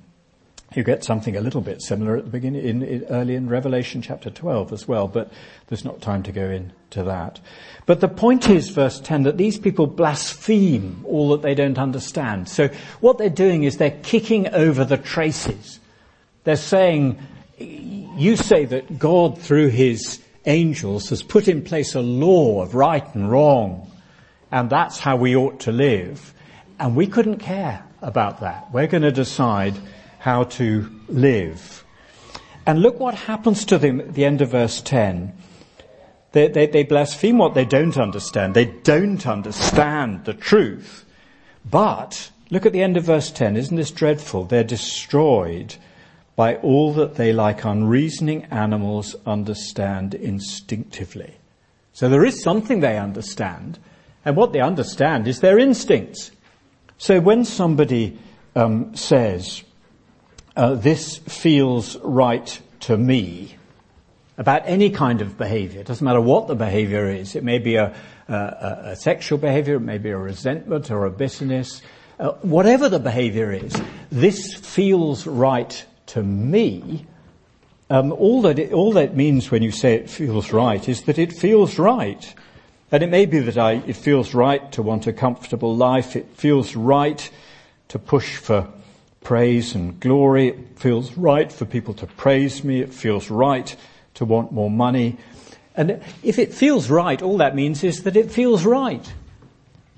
You 0.75 0.83
get 0.83 1.03
something 1.03 1.35
a 1.35 1.41
little 1.41 1.61
bit 1.61 1.81
similar 1.81 2.17
at 2.17 2.25
the 2.25 2.31
beginning, 2.31 2.65
in, 2.65 2.81
in, 2.81 3.03
early 3.05 3.35
in 3.35 3.47
Revelation 3.47 4.01
chapter 4.01 4.29
12 4.29 4.73
as 4.73 4.87
well, 4.87 5.07
but 5.07 5.31
there's 5.67 5.85
not 5.85 6.01
time 6.01 6.23
to 6.23 6.31
go 6.31 6.49
into 6.49 7.03
that. 7.03 7.39
But 7.85 7.99
the 7.99 8.07
point 8.07 8.49
is, 8.49 8.69
verse 8.69 8.99
10, 8.99 9.23
that 9.23 9.37
these 9.37 9.57
people 9.57 9.87
blaspheme 9.87 11.03
all 11.07 11.29
that 11.29 11.41
they 11.41 11.53
don't 11.53 11.77
understand. 11.77 12.49
So 12.49 12.69
what 13.01 13.17
they're 13.17 13.29
doing 13.29 13.63
is 13.63 13.77
they're 13.77 13.99
kicking 14.03 14.47
over 14.49 14.83
the 14.83 14.97
traces. 14.97 15.79
They're 16.43 16.55
saying, 16.55 17.19
you 17.57 18.35
say 18.35 18.65
that 18.65 18.97
God 18.97 19.39
through 19.39 19.69
his 19.69 20.21
angels 20.45 21.09
has 21.09 21.23
put 21.23 21.47
in 21.47 21.63
place 21.63 21.95
a 21.95 22.01
law 22.01 22.61
of 22.61 22.75
right 22.75 23.05
and 23.15 23.29
wrong, 23.29 23.91
and 24.51 24.69
that's 24.69 24.99
how 24.99 25.17
we 25.17 25.35
ought 25.35 25.61
to 25.61 25.71
live. 25.71 26.33
And 26.79 26.95
we 26.95 27.07
couldn't 27.07 27.37
care 27.37 27.83
about 28.01 28.41
that. 28.41 28.71
We're 28.73 28.87
going 28.87 29.03
to 29.03 29.11
decide 29.11 29.75
how 30.23 30.45
to 30.45 30.89
live. 31.09 31.83
And 32.65 32.81
look 32.81 32.97
what 32.97 33.13
happens 33.13 33.65
to 33.65 33.77
them 33.77 33.99
at 33.99 34.13
the 34.13 34.23
end 34.23 34.41
of 34.41 34.51
verse 34.51 34.79
10. 34.79 35.33
They, 36.31 36.47
they, 36.47 36.65
they, 36.65 36.83
blaspheme 36.83 37.37
what 37.37 37.55
they 37.55 37.65
don't 37.65 37.97
understand. 37.97 38.53
They 38.53 38.63
don't 38.63 39.27
understand 39.27 40.23
the 40.23 40.33
truth. 40.33 41.03
But, 41.69 42.31
look 42.49 42.65
at 42.65 42.71
the 42.71 42.81
end 42.81 42.95
of 42.95 43.03
verse 43.03 43.31
10. 43.31 43.57
Isn't 43.57 43.75
this 43.75 43.91
dreadful? 43.91 44.45
They're 44.45 44.63
destroyed 44.63 45.75
by 46.37 46.55
all 46.55 46.93
that 46.93 47.15
they 47.15 47.33
like 47.33 47.65
unreasoning 47.65 48.45
animals 48.45 49.17
understand 49.25 50.15
instinctively. 50.15 51.33
So 51.91 52.07
there 52.07 52.23
is 52.23 52.41
something 52.41 52.79
they 52.79 52.97
understand, 52.97 53.77
and 54.23 54.37
what 54.37 54.53
they 54.53 54.61
understand 54.61 55.27
is 55.27 55.41
their 55.41 55.59
instincts. 55.59 56.31
So 56.97 57.19
when 57.19 57.43
somebody 57.43 58.17
um, 58.55 58.95
says, 58.95 59.63
uh, 60.55 60.75
this 60.75 61.17
feels 61.17 61.97
right 61.97 62.61
to 62.81 62.97
me 62.97 63.57
about 64.37 64.63
any 64.65 64.89
kind 64.89 65.21
of 65.21 65.37
behavior. 65.37 65.81
It 65.81 65.87
doesn't 65.87 66.03
matter 66.03 66.21
what 66.21 66.47
the 66.47 66.55
behavior 66.55 67.09
is. 67.09 67.35
It 67.35 67.43
may 67.43 67.59
be 67.59 67.75
a, 67.75 67.95
a, 68.27 68.33
a 68.33 68.95
sexual 68.95 69.37
behavior, 69.37 69.75
it 69.75 69.81
may 69.81 69.97
be 69.97 70.09
a 70.09 70.17
resentment 70.17 70.91
or 70.91 71.05
a 71.05 71.11
bitterness. 71.11 71.81
Uh, 72.19 72.31
whatever 72.41 72.89
the 72.89 72.99
behavior 72.99 73.51
is, 73.51 73.79
this 74.11 74.53
feels 74.53 75.25
right 75.25 75.85
to 76.07 76.21
me. 76.21 77.05
Um, 77.89 78.11
all 78.11 78.41
that 78.43 78.59
it, 78.59 78.73
all 78.73 78.93
that 78.93 79.15
means 79.15 79.51
when 79.51 79.61
you 79.61 79.71
say 79.71 79.95
it 79.95 80.09
feels 80.09 80.51
right 80.51 80.87
is 80.87 81.03
that 81.03 81.19
it 81.19 81.33
feels 81.33 81.77
right. 81.77 82.33
And 82.91 83.03
it 83.03 83.09
may 83.09 83.25
be 83.25 83.39
that 83.39 83.57
I, 83.57 83.73
it 83.87 83.95
feels 83.95 84.33
right 84.33 84.71
to 84.73 84.83
want 84.83 85.07
a 85.07 85.13
comfortable 85.13 85.75
life. 85.75 86.15
It 86.15 86.27
feels 86.35 86.75
right 86.75 87.29
to 87.89 87.99
push 87.99 88.37
for 88.37 88.67
praise 89.23 89.75
and 89.75 89.99
glory. 89.99 90.49
It 90.49 90.79
feels 90.79 91.17
right 91.17 91.51
for 91.51 91.65
people 91.65 91.93
to 91.95 92.07
praise 92.07 92.63
me. 92.63 92.81
It 92.81 92.93
feels 92.93 93.29
right 93.29 93.75
to 94.15 94.25
want 94.25 94.51
more 94.51 94.69
money. 94.69 95.17
And 95.75 96.01
if 96.21 96.37
it 96.37 96.53
feels 96.53 96.89
right, 96.89 97.21
all 97.21 97.37
that 97.37 97.55
means 97.55 97.83
is 97.83 98.03
that 98.03 98.15
it 98.15 98.31
feels 98.31 98.63
right. 98.65 99.13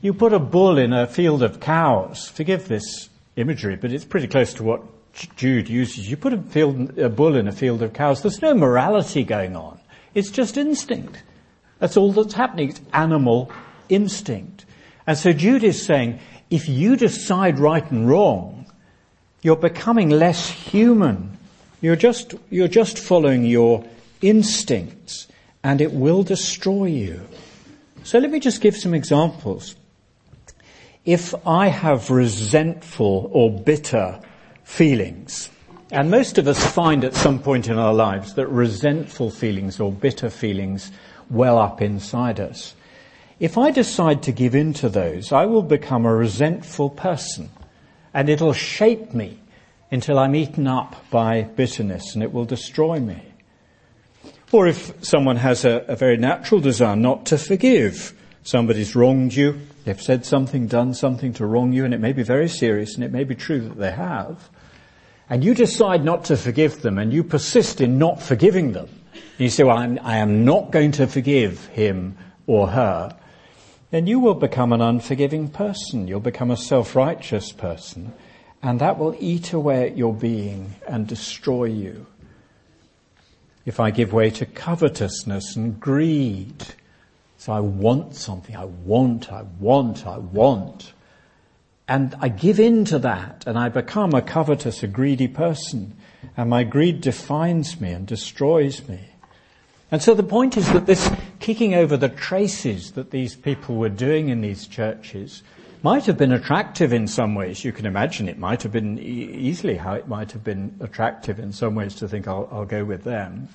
You 0.02 0.14
put 0.14 0.34
a 0.34 0.40
bull 0.40 0.78
in 0.78 0.94
a 0.94 1.08
field 1.08 1.44
of 1.44 1.60
cows. 1.60 2.30
Forgive 2.30 2.68
this 2.68 3.10
imagery, 3.36 3.76
but 3.76 3.92
it's 3.92 4.06
pretty 4.06 4.28
close 4.28 4.54
to 4.56 4.64
what 4.64 4.84
Jude 5.36 5.70
uses. 5.70 6.10
You 6.10 6.18
put 6.18 6.34
a, 6.34 6.38
field, 6.38 6.98
a 6.98 7.10
bull 7.10 7.36
in 7.36 7.48
a 7.48 7.52
field 7.52 7.82
of 7.82 7.94
cows. 7.94 8.22
There's 8.22 8.42
no 8.42 8.54
morality 8.54 9.24
going 9.24 9.56
on. 9.56 9.80
It's 10.14 10.30
just 10.30 10.58
instinct. 10.58 11.24
That's 11.80 11.98
all 11.98 12.12
that's 12.14 12.34
happening. 12.34 12.70
It's 12.70 12.82
animal 12.94 13.52
instinct. 13.90 14.66
And 15.08 15.18
so 15.18 15.34
Jude 15.34 15.64
is 15.64 15.84
saying, 15.84 16.20
if 16.50 16.70
you 16.70 16.96
decide 16.96 17.60
right 17.60 17.90
and 17.92 18.08
wrong, 18.10 18.65
you're 19.46 19.56
becoming 19.56 20.10
less 20.10 20.50
human. 20.50 21.38
You're 21.80 21.96
just, 21.96 22.34
you're 22.50 22.68
just 22.68 22.98
following 22.98 23.46
your 23.46 23.86
instincts 24.24 25.28
and 25.64 25.82
it 25.82 25.94
will 25.94 26.24
destroy 26.24 26.86
you. 26.86 27.22
So 28.04 28.18
let 28.18 28.32
me 28.32 28.40
just 28.40 28.60
give 28.60 28.76
some 28.76 28.96
examples. 28.96 29.76
If 31.06 31.36
I 31.46 31.68
have 31.68 32.10
resentful 32.10 33.30
or 33.32 33.52
bitter 33.52 34.20
feelings, 34.64 35.52
and 35.92 36.10
most 36.10 36.40
of 36.40 36.48
us 36.48 36.66
find 36.74 37.04
at 37.04 37.14
some 37.14 37.38
point 37.38 37.68
in 37.68 37.78
our 37.78 37.94
lives 37.94 38.34
that 38.34 38.48
resentful 38.48 39.30
feelings 39.30 39.80
or 39.80 39.92
bitter 39.92 40.32
feelings 40.32 40.92
well 41.30 41.60
up 41.60 41.84
inside 41.84 42.40
us. 42.40 42.74
If 43.40 43.60
I 43.60 43.70
decide 43.70 44.24
to 44.24 44.32
give 44.32 44.56
in 44.56 44.74
to 44.74 44.90
those, 44.90 45.32
I 45.32 45.46
will 45.46 45.62
become 45.62 46.08
a 46.08 46.16
resentful 46.16 46.90
person 46.90 47.52
and 48.16 48.30
it'll 48.30 48.54
shape 48.54 49.14
me 49.14 49.38
until 49.92 50.18
I'm 50.18 50.36
eaten 50.36 50.68
up 50.68 50.96
by 51.12 51.44
bitterness 51.44 52.16
and 52.16 52.24
it 52.24 52.32
will 52.32 52.46
destroy 52.46 52.98
me. 52.98 53.22
Or 54.54 54.68
if 54.68 55.04
someone 55.04 55.36
has 55.36 55.66
a, 55.66 55.84
a 55.90 55.98
very 55.98 56.16
natural 56.16 56.62
desire 56.62 56.96
not 56.96 57.26
to 57.28 57.38
forgive, 57.38 58.14
somebody's 58.44 58.96
wronged 58.96 59.34
you, 59.34 59.60
they've 59.84 60.02
said 60.02 60.26
something, 60.26 60.66
done 60.68 60.94
something 60.94 61.34
to 61.34 61.46
wrong 61.46 61.74
you, 61.74 61.84
and 61.84 61.94
it 61.94 62.00
may 62.00 62.14
be 62.14 62.24
very 62.24 62.48
serious 62.48 62.96
and 62.96 63.04
it 63.04 63.12
may 63.12 63.26
be 63.26 63.36
true 63.36 63.60
that 63.60 63.78
they 63.78 63.92
have, 63.92 64.50
and 65.30 65.44
you 65.44 65.54
decide 65.54 66.06
not 66.06 66.24
to 66.26 66.38
forgive 66.38 66.82
them 66.82 66.98
and 66.98 67.12
you 67.12 67.22
persist 67.22 67.82
in 67.82 67.98
not 67.98 68.22
forgiving 68.22 68.72
them, 68.72 68.88
you 69.38 69.50
say, 69.50 69.66
well, 69.66 69.78
I'm, 69.78 70.00
I 70.02 70.20
am 70.20 70.46
not 70.46 70.72
going 70.72 70.94
to 70.94 71.08
forgive 71.08 71.66
him 71.66 72.18
or 72.48 72.70
her, 72.70 73.18
then 73.96 74.08
you 74.08 74.20
will 74.20 74.36
become 74.36 74.74
an 74.74 74.82
unforgiving 74.82 75.48
person. 75.48 76.06
You'll 76.06 76.20
become 76.20 76.52
a 76.52 76.58
self-righteous 76.58 77.54
person. 77.54 78.12
And 78.62 78.82
that 78.82 79.00
will 79.00 79.16
eat 79.22 79.54
away 79.54 79.88
at 79.88 79.96
your 79.96 80.14
being 80.14 80.76
and 80.86 81.08
destroy 81.08 81.64
you. 81.64 82.06
If 83.66 83.80
I 83.80 83.92
give 83.92 84.12
way 84.12 84.32
to 84.32 84.46
covetousness 84.46 85.56
and 85.56 85.80
greed, 85.80 86.66
so 87.38 87.54
I 87.54 87.62
want 87.62 88.18
something, 88.18 88.54
I 88.54 88.66
want, 88.66 89.32
I 89.32 89.44
want, 89.62 90.06
I 90.06 90.18
want, 90.18 90.92
and 91.88 92.16
I 92.20 92.28
give 92.28 92.60
in 92.60 92.84
to 92.86 93.00
that 93.00 93.46
and 93.48 93.58
I 93.58 93.70
become 93.70 94.14
a 94.14 94.22
covetous, 94.22 94.84
a 94.84 94.88
greedy 94.88 95.30
person, 95.30 95.96
and 96.36 96.50
my 96.50 96.66
greed 96.66 97.00
defines 97.00 97.80
me 97.80 97.92
and 97.92 98.06
destroys 98.06 98.86
me. 98.90 99.00
And 99.90 100.04
so 100.04 100.14
the 100.16 100.24
point 100.24 100.58
is 100.58 100.70
that 100.74 100.86
this 100.86 101.10
kicking 101.46 101.76
over 101.76 101.96
the 101.96 102.10
traces 102.10 102.94
that 102.94 103.12
these 103.12 103.36
people 103.36 103.76
were 103.76 103.88
doing 103.88 104.30
in 104.30 104.42
these 104.42 104.66
churches 104.66 105.44
might 105.84 106.08
have 106.08 106.18
been 106.18 106.32
attractive 106.32 106.92
in 106.92 107.08
some 107.08 107.36
ways. 107.36 107.64
You 107.64 107.72
can 107.72 107.86
imagine 107.86 108.28
it 108.28 108.40
might 108.40 108.64
have 108.64 108.72
been 108.72 108.98
e- 108.98 109.02
easily 109.02 109.76
how 109.76 109.94
it 109.94 110.08
might 110.08 110.32
have 110.32 110.44
been 110.44 110.76
attractive 110.80 111.38
in 111.38 111.54
some 111.54 111.76
ways 111.76 111.94
to 111.98 112.08
think 112.08 112.28
I'll, 112.28 112.50
I'll 112.52 112.66
go 112.66 112.84
with 112.84 113.04
them. 113.04 113.48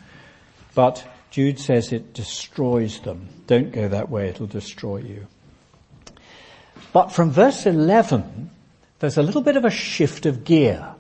But 0.73 1.05
Jude 1.33 1.59
says 1.59 1.93
it 1.93 2.15
destroys 2.15 3.01
them. 3.01 3.29
Don't 3.49 3.73
go 3.73 3.89
that 3.89 4.09
way, 4.09 4.29
it'll 4.29 4.47
destroy 4.47 4.99
you. 4.99 5.27
But 6.93 7.09
from 7.09 7.33
verse 7.33 7.67
11, 7.67 8.51
there's 9.01 9.19
a 9.19 9.23
little 9.25 9.43
bit 9.43 9.57
of 9.57 9.65
a 9.65 9.71
shift 9.71 10.27
of 10.27 10.45
gear. 10.45 10.95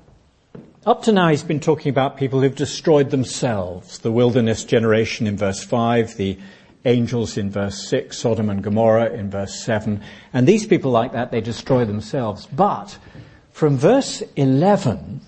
Up 0.85 1.05
to 1.05 1.12
now 1.12 1.29
he's 1.29 1.44
been 1.44 1.61
talking 1.61 1.90
about 1.90 2.16
people 2.16 2.40
who've 2.40 2.53
destroyed 2.53 3.11
themselves. 3.11 3.98
The 3.98 4.11
wilderness 4.11 4.64
generation 4.64 5.29
in 5.29 5.37
verse 5.37 5.62
5, 5.62 6.16
the 6.16 6.37
angels 6.85 7.37
in 7.37 7.51
verse 7.51 7.87
6, 7.88 8.16
Sodom 8.16 8.51
and 8.51 8.62
Gomorrah 8.62 9.12
in 9.12 9.31
verse 9.31 9.62
7. 9.62 10.03
And 10.33 10.47
these 10.47 10.66
people 10.66 10.90
like 10.90 11.12
that, 11.12 11.31
they 11.31 11.40
destroy 11.40 11.85
themselves. 11.85 12.47
But 12.47 12.99
from 13.53 13.77
verse 13.77 14.23
11 14.37 15.21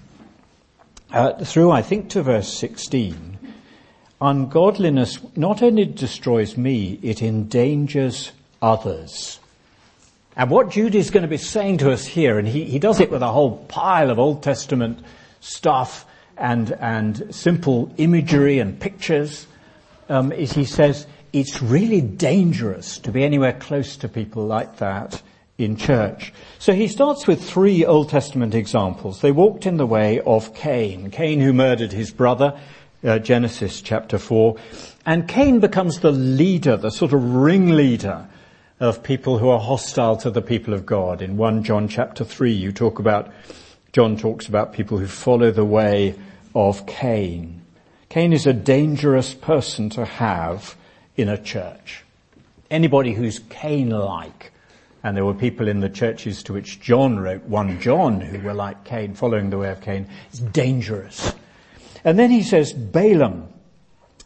uh, 1.13 1.45
through, 1.45 1.71
I 1.71 1.83
think, 1.83 2.11
to 2.11 2.23
verse 2.23 2.53
16, 2.53 3.39
ungodliness 4.21 5.19
not 5.37 5.63
only 5.63 5.85
destroys 5.85 6.57
me, 6.57 6.99
it 7.03 7.23
endangers 7.23 8.33
others. 8.63 9.39
And 10.37 10.49
what 10.49 10.71
Jude 10.71 10.95
is 10.95 11.11
going 11.11 11.23
to 11.23 11.29
be 11.29 11.37
saying 11.37 11.79
to 11.79 11.93
us 11.93 12.07
here, 12.07 12.39
and 12.39 12.49
he, 12.49 12.65
he 12.65 12.79
does 12.79 13.01
it 13.01 13.11
with 13.11 13.23
a 13.23 13.29
whole 13.29 13.59
pile 13.69 14.11
of 14.11 14.19
Old 14.19 14.43
Testament 14.43 15.01
stuff 15.41 16.07
and, 16.39 16.73
and 16.73 17.35
simple 17.35 17.93
imagery 17.99 18.59
and 18.59 18.81
pictures, 18.81 19.47
um, 20.09 20.33
is 20.33 20.53
he 20.53 20.65
says, 20.65 21.07
it's 21.33 21.63
really 21.63 22.01
dangerous 22.01 22.99
to 22.99 23.11
be 23.11 23.25
anywhere 23.25 23.55
close 23.55 23.97
to 23.97 24.09
people 24.09 24.45
like 24.45 24.77
that 24.77 25.23
in 25.59 25.77
church. 25.77 26.33
So 26.59 26.75
he 26.75 26.89
starts 26.89 27.27
with 27.27 27.43
three 27.43 27.85
Old 27.85 28.11
Testament 28.11 28.55
examples. 28.55 29.21
They 29.21 29.33
walked 29.33 29.67
in 29.67 29.77
the 29.77 29.87
way 29.87 30.21
of 30.21 30.55
Cain. 30.55 31.11
Cain 31.11 31.41
who 31.41 31.53
murdered 31.53 31.93
his 31.93 32.11
brother, 32.11 32.59
uh, 33.05 33.19
Genesis 33.19 33.81
chapter 33.81 34.19
4. 34.19 34.57
And 35.07 35.27
Cain 35.27 35.61
becomes 35.61 36.01
the 36.01 36.13
leader, 36.13 36.77
the 36.77 36.91
sort 36.91 37.13
of 37.13 37.23
ringleader 37.23 38.29
of 38.81 39.03
people 39.03 39.39
who 39.39 39.49
are 39.49 39.61
hostile 39.61 40.17
to 40.19 40.31
the 40.31 40.43
people 40.43 40.75
of 40.75 40.85
God. 40.85 41.23
In 41.23 41.37
1 41.37 41.63
John 41.63 41.89
chapter 41.89 42.25
3, 42.25 42.53
you 42.53 42.73
talk 42.73 42.99
about, 42.99 43.33
John 43.93 44.17
talks 44.17 44.49
about 44.49 44.73
people 44.73 44.99
who 44.99 45.07
follow 45.07 45.51
the 45.51 45.65
way 45.65 46.15
of 46.55 46.85
Cain. 46.87 47.63
Cain 48.09 48.33
is 48.33 48.47
a 48.47 48.53
dangerous 48.53 49.33
person 49.35 49.89
to 49.91 50.05
have 50.05 50.77
in 51.17 51.29
a 51.29 51.39
church. 51.39 52.05
Anybody 52.71 53.13
who's 53.13 53.41
Cain-like, 53.51 54.53
and 55.05 55.17
there 55.17 55.25
were 55.25 55.35
people 55.35 55.69
in 55.69 55.81
the 55.81 55.89
churches 55.89 56.43
to 56.45 56.53
which 56.53 56.81
John 56.81 57.19
wrote, 57.19 57.43
1 57.45 57.81
John, 57.81 58.21
who 58.21 58.41
were 58.41 58.55
like 58.55 58.85
Cain, 58.85 59.15
following 59.15 59.51
the 59.51 59.59
way 59.59 59.71
of 59.71 59.81
Cain, 59.81 60.09
is 60.33 60.39
dangerous. 60.39 61.35
And 62.05 62.19
then 62.19 62.31
he 62.31 62.43
says 62.43 62.73
Balaam. 62.73 63.49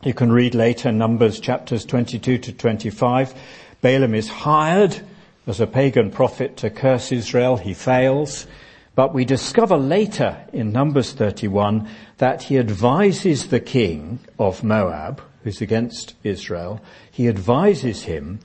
You 0.03 0.15
can 0.15 0.31
read 0.31 0.55
later 0.55 0.93
Numbers 0.93 1.41
chapters 1.41 1.85
22 1.85 2.39
to 2.39 2.53
25. 2.53 3.35
Balaam 3.81 4.15
is 4.15 4.29
hired 4.29 5.01
as 5.47 5.61
a 5.61 5.67
pagan 5.67 6.11
prophet 6.11 6.57
to 6.59 6.71
curse 6.71 7.11
Israel. 7.13 7.57
He 7.57 7.75
fails. 7.75 8.47
But 8.95 9.13
we 9.13 9.25
discover 9.25 9.77
later 9.77 10.37
in 10.53 10.73
Numbers 10.73 11.13
31 11.13 11.89
that 12.19 12.43
he 12.43 12.59
advises 12.59 13.49
the 13.49 13.61
king 13.61 14.21
of 14.39 14.65
Moab, 14.65 15.21
who's 15.47 15.61
against 15.61 16.15
Israel, 16.25 16.81
he 17.09 17.29
advises 17.29 18.03
him, 18.03 18.41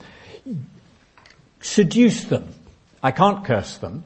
seduce 1.60 2.22
them. 2.24 2.54
I 3.02 3.10
can't 3.10 3.44
curse 3.44 3.78
them, 3.78 4.04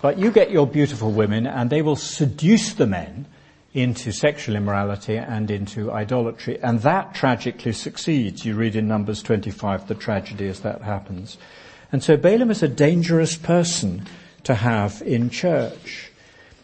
but 0.00 0.18
you 0.18 0.30
get 0.30 0.50
your 0.50 0.66
beautiful 0.66 1.12
women 1.12 1.46
and 1.46 1.68
they 1.68 1.82
will 1.82 1.94
seduce 1.94 2.72
the 2.72 2.86
men 2.86 3.26
into 3.74 4.12
sexual 4.12 4.56
immorality 4.56 5.18
and 5.18 5.50
into 5.50 5.92
idolatry. 5.92 6.58
And 6.62 6.80
that 6.80 7.14
tragically 7.14 7.74
succeeds. 7.74 8.46
You 8.46 8.54
read 8.54 8.76
in 8.76 8.88
Numbers 8.88 9.22
25 9.22 9.86
the 9.86 9.94
tragedy 9.94 10.48
as 10.48 10.60
that 10.60 10.80
happens. 10.80 11.36
And 11.92 12.02
so 12.02 12.16
Balaam 12.16 12.50
is 12.50 12.62
a 12.62 12.68
dangerous 12.68 13.36
person 13.36 14.06
to 14.44 14.54
have 14.54 15.02
in 15.04 15.28
church. 15.28 16.10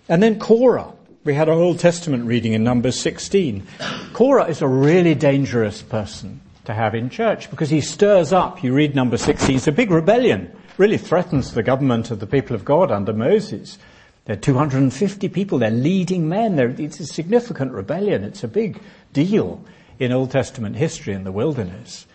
And 0.08 0.22
then 0.22 0.38
Korah. 0.38 0.94
We 1.24 1.32
had 1.32 1.48
our 1.48 1.54
Old 1.54 1.78
Testament 1.78 2.26
reading 2.26 2.52
in 2.52 2.62
Numbers 2.62 3.00
16. 3.00 3.66
Korah 4.12 4.44
is 4.44 4.60
a 4.60 4.68
really 4.68 5.14
dangerous 5.14 5.80
person 5.80 6.42
to 6.66 6.74
have 6.74 6.94
in 6.94 7.08
church 7.08 7.48
because 7.48 7.70
he 7.70 7.80
stirs 7.80 8.30
up, 8.30 8.62
you 8.62 8.74
read 8.74 8.94
number 8.94 9.16
16, 9.16 9.56
it's 9.56 9.66
a 9.66 9.72
big 9.72 9.90
rebellion, 9.90 10.54
really 10.76 10.98
threatens 10.98 11.54
the 11.54 11.62
government 11.62 12.10
of 12.10 12.20
the 12.20 12.26
people 12.26 12.54
of 12.54 12.66
God 12.66 12.90
under 12.90 13.14
Moses. 13.14 13.78
There 14.26 14.36
are 14.36 14.38
250 14.38 15.30
people, 15.30 15.58
they're 15.58 15.70
leading 15.70 16.28
men, 16.28 16.56
they're, 16.56 16.68
it's 16.78 17.00
a 17.00 17.06
significant 17.06 17.72
rebellion, 17.72 18.22
it's 18.22 18.44
a 18.44 18.48
big 18.48 18.78
deal 19.14 19.64
in 19.98 20.12
Old 20.12 20.30
Testament 20.30 20.76
history 20.76 21.14
in 21.14 21.24
the 21.24 21.32
wilderness. 21.32 22.06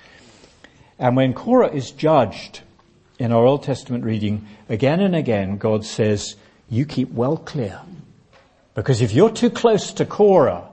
And 0.99 1.15
when 1.15 1.33
Korah 1.33 1.73
is 1.73 1.89
judged 1.89 2.61
in 3.17 3.31
our 3.31 3.43
Old 3.43 3.63
Testament 3.63 4.03
reading, 4.03 4.45
again 4.69 4.99
and 4.99 5.15
again, 5.15 5.57
God 5.57 5.83
says, 5.83 6.35
you 6.69 6.85
keep 6.85 7.09
well 7.09 7.37
clear. 7.37 7.81
Because 8.79 9.01
if 9.01 9.11
you're 9.11 9.29
too 9.29 9.49
close 9.49 9.91
to 9.91 10.05
Korah 10.05 10.63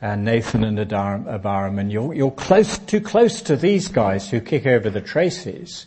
and 0.00 0.24
Dathan 0.24 0.64
and 0.64 0.78
Abiram 0.78 1.78
and 1.78 1.92
you're, 1.92 2.14
you're 2.14 2.30
close, 2.30 2.78
too 2.78 3.02
close 3.02 3.42
to 3.42 3.56
these 3.56 3.88
guys 3.88 4.30
who 4.30 4.40
kick 4.40 4.64
over 4.64 4.88
the 4.88 5.02
traces, 5.02 5.84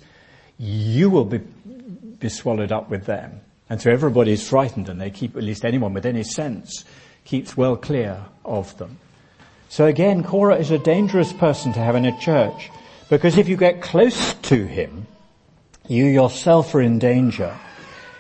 you 0.60 1.10
will 1.10 1.26
be, 1.26 1.40
be 1.40 2.30
swallowed 2.30 2.72
up 2.72 2.92
with 2.92 3.08
them. 3.08 3.42
And 3.68 3.82
so 3.82 3.90
everybody 3.90 4.32
is 4.32 4.48
frightened 4.48 4.90
and 4.90 5.02
they 5.02 5.10
keep, 5.10 5.36
at 5.36 5.42
least 5.42 5.66
anyone 5.66 5.92
with 5.92 6.06
any 6.06 6.22
sense, 6.22 6.86
keeps 7.26 7.58
well 7.58 7.78
clear 7.78 8.24
of 8.46 8.78
them. 8.78 9.00
So 9.70 9.88
again, 9.88 10.24
Korah 10.24 10.58
is 10.58 10.70
a 10.70 10.78
dangerous 10.78 11.34
person 11.34 11.74
to 11.74 11.80
have 11.80 11.96
in 11.96 12.06
a 12.06 12.16
church 12.20 12.70
because 13.10 13.40
if 13.40 13.50
you 13.50 13.58
get 13.58 13.82
close 13.82 14.36
to 14.36 14.68
him, 14.68 15.08
you 15.88 16.06
yourself 16.06 16.76
are 16.76 16.82
in 16.82 17.00
danger. 17.00 17.58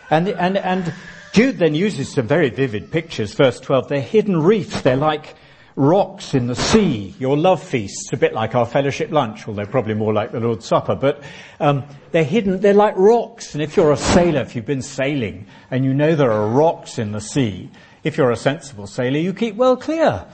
And, 0.09 0.29
and, 0.29 0.57
and 0.57 0.91
Jude 1.31 1.57
then 1.57 1.75
uses 1.75 2.11
some 2.11 2.27
very 2.27 2.49
vivid 2.49 2.91
pictures. 2.91 3.33
Verse 3.33 3.59
12, 3.59 3.87
they're 3.87 4.01
hidden 4.01 4.41
reefs. 4.41 4.81
They're 4.81 4.95
like 4.95 5.35
rocks 5.75 6.33
in 6.33 6.47
the 6.47 6.55
sea. 6.55 7.15
Your 7.19 7.37
love 7.37 7.63
feasts, 7.63 8.11
a 8.11 8.17
bit 8.17 8.33
like 8.33 8.55
our 8.55 8.65
fellowship 8.65 9.11
lunch, 9.11 9.47
although 9.47 9.65
probably 9.65 9.93
more 9.93 10.13
like 10.13 10.31
the 10.31 10.39
Lord's 10.39 10.65
Supper. 10.65 10.95
But 10.95 11.23
um, 11.59 11.83
they're 12.11 12.23
hidden. 12.23 12.59
They're 12.59 12.73
like 12.73 12.95
rocks. 12.97 13.53
And 13.53 13.63
if 13.63 13.77
you're 13.77 13.91
a 13.91 13.97
sailor, 13.97 14.41
if 14.41 14.55
you've 14.55 14.65
been 14.65 14.81
sailing 14.81 15.45
and 15.71 15.85
you 15.85 15.93
know 15.93 16.15
there 16.15 16.31
are 16.31 16.47
rocks 16.47 16.99
in 16.99 17.11
the 17.11 17.21
sea, 17.21 17.69
if 18.03 18.17
you're 18.17 18.31
a 18.31 18.37
sensible 18.37 18.87
sailor, 18.87 19.19
you 19.19 19.33
keep 19.33 19.55
well 19.55 19.77
clear. 19.77 20.25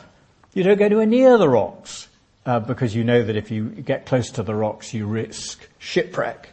You 0.54 0.64
don't 0.64 0.78
go 0.78 0.86
anywhere 0.86 1.06
near 1.06 1.38
the 1.38 1.50
rocks 1.50 2.08
uh, 2.46 2.60
because 2.60 2.96
you 2.96 3.04
know 3.04 3.24
that 3.24 3.36
if 3.36 3.52
you 3.52 3.70
get 3.70 4.06
close 4.06 4.30
to 4.32 4.44
the 4.44 4.56
rocks, 4.56 4.94
you 4.94 5.06
risk 5.06 5.68
shipwreck. 5.80 6.50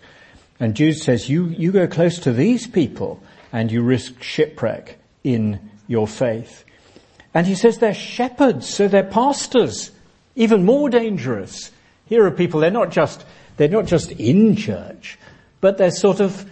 And 0.58 0.74
Jude 0.74 0.96
says, 0.96 1.28
you, 1.28 1.46
you 1.46 1.72
go 1.72 1.86
close 1.86 2.18
to 2.20 2.32
these 2.32 2.66
people 2.66 3.22
and 3.52 3.70
you 3.70 3.82
risk 3.82 4.22
shipwreck 4.22 4.98
in 5.22 5.70
your 5.86 6.08
faith. 6.08 6.64
And 7.34 7.46
he 7.46 7.54
says 7.54 7.78
they're 7.78 7.94
shepherds, 7.94 8.68
so 8.68 8.88
they're 8.88 9.02
pastors, 9.02 9.90
even 10.34 10.64
more 10.64 10.90
dangerous. 10.90 11.70
Here 12.06 12.26
are 12.26 12.30
people, 12.30 12.60
they're 12.60 12.70
not 12.70 12.90
just, 12.90 13.24
they're 13.56 13.68
not 13.68 13.86
just 13.86 14.10
in 14.12 14.56
church, 14.56 15.18
but 15.60 15.78
they're 15.78 15.90
sort 15.90 16.20
of, 16.20 16.44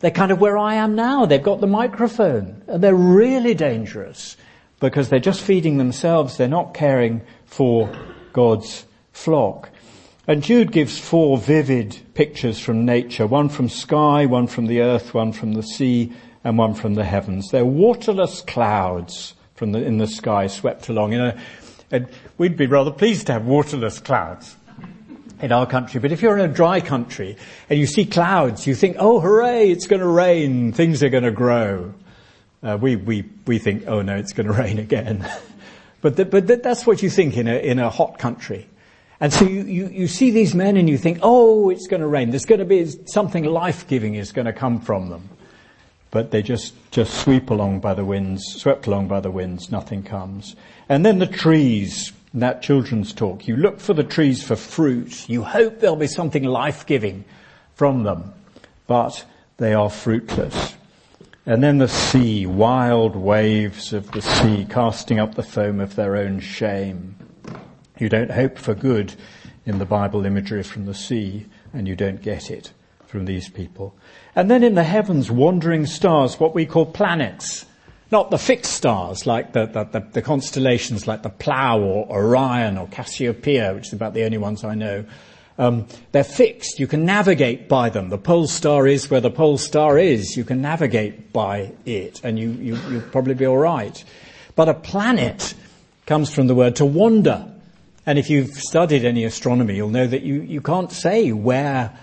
they're 0.00 0.10
kind 0.10 0.30
of 0.32 0.40
where 0.40 0.58
I 0.58 0.74
am 0.74 0.94
now. 0.94 1.26
They've 1.26 1.42
got 1.42 1.60
the 1.60 1.66
microphone 1.66 2.62
and 2.66 2.82
they're 2.82 2.94
really 2.94 3.54
dangerous 3.54 4.36
because 4.80 5.08
they're 5.08 5.20
just 5.20 5.40
feeding 5.40 5.78
themselves. 5.78 6.36
They're 6.36 6.48
not 6.48 6.74
caring 6.74 7.22
for 7.46 7.92
God's 8.32 8.84
flock. 9.12 9.70
And 10.26 10.42
Jude 10.42 10.70
gives 10.70 10.98
four 10.98 11.36
vivid 11.36 11.98
pictures 12.14 12.58
from 12.58 12.84
nature, 12.84 13.26
one 13.26 13.48
from 13.48 13.68
sky, 13.68 14.26
one 14.26 14.46
from 14.46 14.66
the 14.66 14.80
earth, 14.80 15.14
one 15.14 15.32
from 15.32 15.54
the 15.54 15.62
sea, 15.62 16.12
and 16.44 16.58
one 16.58 16.74
from 16.74 16.94
the 16.94 17.04
heavens. 17.04 17.50
They're 17.50 17.64
waterless 17.64 18.42
clouds 18.42 19.34
from 19.54 19.72
the, 19.72 19.82
in 19.82 19.98
the 19.98 20.06
sky 20.06 20.46
swept 20.46 20.88
along. 20.88 21.12
You 21.12 21.18
know, 21.18 21.38
and 21.90 22.08
we'd 22.38 22.56
be 22.56 22.66
rather 22.66 22.90
pleased 22.90 23.26
to 23.26 23.32
have 23.32 23.44
waterless 23.44 23.98
clouds 23.98 24.56
in 25.40 25.52
our 25.52 25.66
country. 25.66 26.00
But 26.00 26.12
if 26.12 26.22
you're 26.22 26.38
in 26.38 26.50
a 26.50 26.52
dry 26.52 26.80
country 26.80 27.36
and 27.68 27.78
you 27.78 27.86
see 27.86 28.06
clouds, 28.06 28.66
you 28.66 28.74
think, 28.74 28.96
oh 28.98 29.20
hooray, 29.20 29.70
it's 29.70 29.86
going 29.86 30.00
to 30.00 30.06
rain, 30.06 30.72
things 30.72 31.02
are 31.02 31.08
going 31.08 31.24
to 31.24 31.30
grow. 31.30 31.94
Uh, 32.62 32.78
we, 32.80 32.96
we, 32.96 33.28
we 33.46 33.58
think, 33.58 33.84
oh 33.86 34.02
no, 34.02 34.16
it's 34.16 34.32
going 34.32 34.46
to 34.52 34.52
rain 34.52 34.78
again. 34.78 35.28
but 36.00 36.16
the, 36.16 36.24
but 36.24 36.46
the, 36.46 36.56
that's 36.56 36.86
what 36.86 37.02
you 37.02 37.10
think 37.10 37.36
in 37.36 37.48
a, 37.48 37.56
in 37.56 37.78
a 37.78 37.90
hot 37.90 38.18
country. 38.18 38.68
And 39.20 39.32
so 39.32 39.44
you, 39.44 39.62
you, 39.62 39.88
you 39.88 40.08
see 40.08 40.32
these 40.32 40.52
men 40.52 40.76
and 40.76 40.88
you 40.88 40.98
think, 40.98 41.20
oh, 41.22 41.70
it's 41.70 41.86
going 41.86 42.00
to 42.00 42.08
rain. 42.08 42.30
There's 42.30 42.46
going 42.46 42.58
to 42.58 42.64
be 42.64 42.92
something 43.06 43.44
life-giving 43.44 44.16
is 44.16 44.32
going 44.32 44.46
to 44.46 44.52
come 44.52 44.80
from 44.80 45.10
them 45.10 45.28
but 46.12 46.30
they 46.30 46.42
just, 46.42 46.74
just 46.92 47.22
sweep 47.22 47.48
along 47.48 47.80
by 47.80 47.94
the 47.94 48.04
winds, 48.04 48.44
swept 48.44 48.86
along 48.86 49.08
by 49.08 49.18
the 49.18 49.30
winds, 49.30 49.72
nothing 49.72 50.02
comes. 50.02 50.54
And 50.88 51.04
then 51.04 51.18
the 51.18 51.26
trees, 51.26 52.12
that 52.34 52.60
children's 52.62 53.14
talk. 53.14 53.48
You 53.48 53.56
look 53.56 53.80
for 53.80 53.94
the 53.94 54.04
trees 54.04 54.44
for 54.44 54.54
fruit. 54.54 55.26
You 55.28 55.42
hope 55.42 55.80
there'll 55.80 55.96
be 55.96 56.06
something 56.06 56.44
life-giving 56.44 57.24
from 57.74 58.02
them, 58.02 58.34
but 58.86 59.24
they 59.56 59.72
are 59.72 59.88
fruitless. 59.88 60.74
And 61.46 61.64
then 61.64 61.78
the 61.78 61.88
sea, 61.88 62.44
wild 62.44 63.16
waves 63.16 63.94
of 63.94 64.10
the 64.12 64.20
sea 64.20 64.66
casting 64.68 65.18
up 65.18 65.34
the 65.34 65.42
foam 65.42 65.80
of 65.80 65.96
their 65.96 66.16
own 66.16 66.40
shame. 66.40 67.16
You 67.98 68.10
don't 68.10 68.30
hope 68.30 68.58
for 68.58 68.74
good 68.74 69.14
in 69.64 69.78
the 69.78 69.86
Bible 69.86 70.26
imagery 70.26 70.62
from 70.62 70.84
the 70.84 70.94
sea, 70.94 71.46
and 71.72 71.88
you 71.88 71.96
don't 71.96 72.20
get 72.20 72.50
it 72.50 72.70
from 73.12 73.26
these 73.26 73.50
people. 73.50 73.94
And 74.34 74.50
then 74.50 74.64
in 74.64 74.74
the 74.74 74.82
heavens, 74.82 75.30
wandering 75.30 75.84
stars, 75.84 76.40
what 76.40 76.54
we 76.54 76.64
call 76.64 76.86
planets. 76.86 77.66
Not 78.10 78.30
the 78.30 78.38
fixed 78.38 78.72
stars 78.72 79.26
like 79.26 79.52
the, 79.52 79.66
the, 79.66 79.84
the, 79.84 80.00
the 80.12 80.22
constellations 80.22 81.06
like 81.06 81.22
the 81.22 81.30
Plough 81.30 81.80
or 81.80 82.10
Orion 82.10 82.78
or 82.78 82.88
Cassiopeia, 82.88 83.74
which 83.74 83.88
is 83.88 83.92
about 83.92 84.14
the 84.14 84.24
only 84.24 84.38
ones 84.38 84.64
I 84.64 84.74
know. 84.74 85.04
Um, 85.58 85.86
they're 86.12 86.24
fixed. 86.24 86.80
You 86.80 86.86
can 86.86 87.04
navigate 87.04 87.68
by 87.68 87.90
them. 87.90 88.08
The 88.08 88.18
pole 88.18 88.46
star 88.46 88.86
is 88.86 89.10
where 89.10 89.20
the 89.20 89.30
pole 89.30 89.58
star 89.58 89.98
is. 89.98 90.36
You 90.36 90.44
can 90.44 90.62
navigate 90.62 91.32
by 91.32 91.72
it, 91.84 92.20
and 92.24 92.38
you, 92.38 92.50
you 92.52 92.76
you'll 92.90 93.02
probably 93.02 93.34
be 93.34 93.46
all 93.46 93.58
right. 93.58 94.02
But 94.56 94.70
a 94.70 94.74
planet 94.74 95.54
comes 96.06 96.34
from 96.34 96.46
the 96.46 96.54
word 96.54 96.76
to 96.76 96.86
wander. 96.86 97.46
And 98.06 98.18
if 98.18 98.30
you've 98.30 98.52
studied 98.54 99.04
any 99.04 99.24
astronomy, 99.24 99.76
you'll 99.76 99.90
know 99.90 100.06
that 100.06 100.22
you, 100.22 100.40
you 100.40 100.60
can't 100.62 100.90
say 100.90 101.32
where 101.32 101.96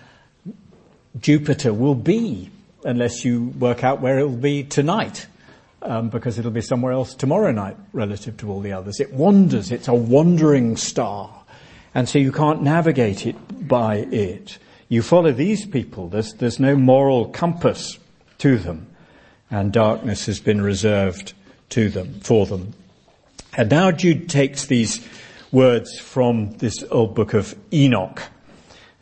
Jupiter 1.21 1.73
will 1.73 1.95
be 1.95 2.49
unless 2.83 3.25
you 3.25 3.45
work 3.59 3.83
out 3.83 4.01
where 4.01 4.19
it 4.19 4.23
will 4.23 4.37
be 4.37 4.63
tonight. 4.63 5.27
Um, 5.81 6.09
because 6.09 6.37
it'll 6.37 6.51
be 6.51 6.59
somewhere 6.59 6.91
else 6.91 7.15
tomorrow 7.15 7.53
night 7.53 7.77
relative 7.93 8.35
to 8.37 8.51
all 8.51 8.59
the 8.59 8.73
others. 8.73 8.99
It 8.99 9.13
wanders. 9.13 9.71
It's 9.71 9.87
a 9.87 9.93
wandering 9.93 10.75
star. 10.75 11.33
And 11.95 12.07
so 12.07 12.19
you 12.19 12.33
can't 12.33 12.61
navigate 12.61 13.25
it 13.25 13.35
by 13.67 13.95
it. 13.95 14.57
You 14.89 15.01
follow 15.01 15.31
these 15.31 15.65
people. 15.65 16.09
There's, 16.09 16.33
there's 16.33 16.59
no 16.59 16.75
moral 16.75 17.29
compass 17.29 17.97
to 18.39 18.57
them. 18.57 18.87
And 19.49 19.71
darkness 19.71 20.25
has 20.25 20.39
been 20.41 20.61
reserved 20.61 21.33
to 21.69 21.89
them, 21.89 22.19
for 22.19 22.45
them. 22.45 22.73
And 23.55 23.69
now 23.69 23.91
Jude 23.91 24.29
takes 24.29 24.65
these 24.65 25.07
words 25.51 25.97
from 25.97 26.51
this 26.57 26.83
old 26.91 27.15
book 27.15 27.33
of 27.33 27.55
Enoch. 27.73 28.21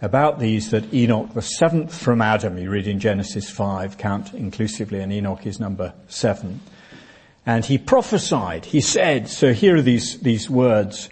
About 0.01 0.39
these 0.39 0.69
that 0.71 0.93
Enoch, 0.93 1.33
the 1.33 1.41
seventh 1.41 1.95
from 1.95 2.21
Adam, 2.21 2.57
you 2.57 2.69
read 2.69 2.87
in 2.87 2.99
Genesis 2.99 3.49
5, 3.49 3.97
count 3.97 4.33
inclusively, 4.33 4.99
and 4.99 5.11
Enoch 5.11 5.47
is 5.47 5.59
number 5.59 5.93
seven. 6.07 6.59
And 7.47 7.65
he 7.65 7.79
prophesied, 7.79 8.65
he 8.65 8.81
said, 8.81 9.27
so 9.27 9.53
here 9.53 9.77
are 9.77 9.81
these, 9.81 10.19
these 10.19 10.49
words 10.49 11.09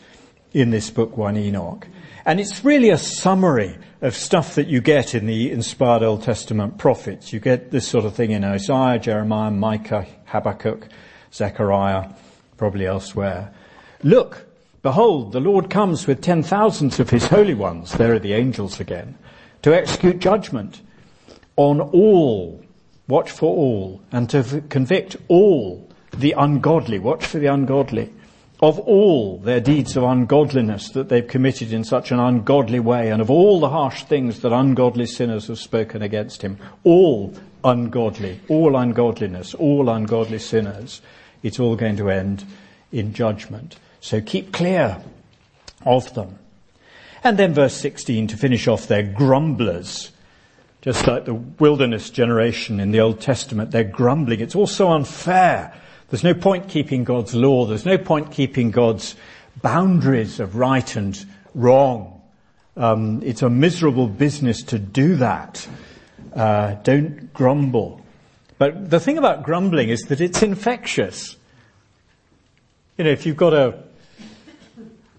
in 0.53 0.69
this 0.69 0.91
book, 0.91 1.17
1 1.17 1.35
Enoch. 1.35 1.87
And 2.25 2.39
it's 2.39 2.63
really 2.63 2.89
a 2.89 2.97
summary 2.97 3.75
of 4.01 4.15
stuff 4.15 4.55
that 4.55 4.67
you 4.67 4.81
get 4.81 5.15
in 5.15 5.25
the 5.25 5.51
inspired 5.51 6.03
Old 6.03 6.23
Testament 6.23 6.77
prophets. 6.77 7.33
You 7.33 7.39
get 7.39 7.71
this 7.71 7.87
sort 7.87 8.05
of 8.05 8.13
thing 8.13 8.31
in 8.31 8.43
Isaiah, 8.43 8.99
Jeremiah, 8.99 9.49
Micah, 9.49 10.05
Habakkuk, 10.25 10.89
Zechariah, 11.33 12.09
probably 12.57 12.85
elsewhere. 12.85 13.51
Look, 14.03 14.45
behold, 14.85 15.31
the 15.31 15.39
Lord 15.39 15.71
comes 15.71 16.05
with 16.05 16.21
ten 16.21 16.43
thousands 16.43 16.99
of 16.99 17.09
his 17.09 17.25
holy 17.25 17.55
ones, 17.55 17.93
there 17.93 18.13
are 18.13 18.19
the 18.19 18.33
angels 18.33 18.79
again, 18.79 19.17
to 19.63 19.73
execute 19.73 20.19
judgment 20.19 20.79
on 21.55 21.81
all, 21.81 22.63
watch 23.07 23.31
for 23.31 23.51
all, 23.51 23.99
and 24.11 24.29
to 24.29 24.61
convict 24.69 25.17
all 25.27 25.89
the 26.15 26.35
ungodly, 26.37 26.99
watch 26.99 27.25
for 27.25 27.39
the 27.39 27.47
ungodly, 27.47 28.13
of 28.61 28.77
all 28.77 29.39
their 29.39 29.59
deeds 29.59 29.97
of 29.97 30.03
ungodliness 30.03 30.89
that 30.89 31.09
they've 31.09 31.27
committed 31.27 31.73
in 31.73 31.83
such 31.83 32.11
an 32.11 32.19
ungodly 32.19 32.79
way, 32.79 33.09
and 33.09 33.23
of 33.23 33.31
all 33.31 33.59
the 33.59 33.69
harsh 33.69 34.03
things 34.03 34.41
that 34.41 34.53
ungodly 34.53 35.07
sinners 35.07 35.47
have 35.47 35.57
spoken 35.57 36.03
against 36.03 36.43
him, 36.43 36.59
all 36.83 37.33
ungodly, 37.63 38.39
all 38.49 38.75
ungodliness, 38.75 39.55
all 39.55 39.89
ungodly 39.89 40.37
sinners, 40.37 41.01
it's 41.41 41.59
all 41.59 41.75
going 41.75 41.97
to 41.97 42.11
end 42.11 42.45
in 42.91 43.15
judgment. 43.15 43.79
So 44.05 44.21
keep 44.21 44.53
clear 44.53 45.01
of 45.83 46.13
them. 46.13 46.37
And 47.23 47.39
then 47.39 47.55
verse 47.55 47.73
16 47.73 48.27
to 48.27 48.37
finish 48.37 48.67
off, 48.67 48.87
they're 48.87 49.01
grumblers. 49.01 50.11
Just 50.83 51.07
like 51.07 51.25
the 51.25 51.33
wilderness 51.33 52.11
generation 52.11 52.79
in 52.79 52.91
the 52.91 52.99
Old 52.99 53.19
Testament, 53.19 53.71
they're 53.71 53.83
grumbling. 53.83 54.41
It's 54.41 54.53
all 54.53 54.67
so 54.67 54.91
unfair. 54.91 55.73
There's 56.11 56.23
no 56.23 56.35
point 56.35 56.69
keeping 56.69 57.03
God's 57.03 57.33
law. 57.33 57.65
There's 57.65 57.83
no 57.83 57.97
point 57.97 58.31
keeping 58.31 58.69
God's 58.69 59.15
boundaries 59.63 60.39
of 60.39 60.55
right 60.55 60.95
and 60.95 61.25
wrong. 61.55 62.21
Um, 62.77 63.23
it's 63.23 63.41
a 63.41 63.49
miserable 63.49 64.07
business 64.07 64.61
to 64.65 64.77
do 64.77 65.15
that. 65.15 65.67
Uh, 66.31 66.75
don't 66.83 67.33
grumble. 67.33 68.05
But 68.59 68.91
the 68.91 68.99
thing 68.99 69.17
about 69.17 69.41
grumbling 69.41 69.89
is 69.89 70.01
that 70.09 70.21
it's 70.21 70.43
infectious. 70.43 71.37
You 72.99 73.05
know, 73.05 73.09
if 73.09 73.25
you've 73.25 73.35
got 73.35 73.55
a, 73.55 73.83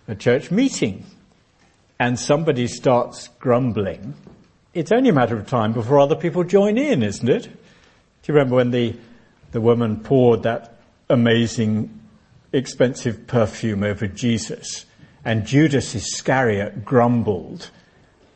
a 0.09 0.14
church 0.14 0.51
meeting 0.51 1.05
and 1.99 2.19
somebody 2.19 2.66
starts 2.66 3.29
grumbling, 3.38 4.14
it's 4.75 4.92
only 4.92 5.11
a 5.11 5.12
matter 5.12 5.37
of 5.37 5.47
time 5.47 5.73
before 5.73 5.99
other 5.99 6.16
people 6.16 6.45
join 6.45 6.77
in, 6.77 7.03
isn't 7.03 7.29
it? 7.29 7.45
Do 7.45 8.33
you 8.33 8.35
remember 8.35 8.57
when 8.57 8.71
the, 8.71 8.95
the 9.53 9.61
woman 9.61 10.01
poured 10.01 10.42
that 10.42 10.77
amazing, 11.09 12.01
expensive 12.53 13.27
perfume 13.27 13.83
over 13.83 14.07
Jesus. 14.07 14.87
And 15.25 15.47
Judas 15.47 15.95
Iscariot 15.95 16.85
grumbled. 16.85 17.71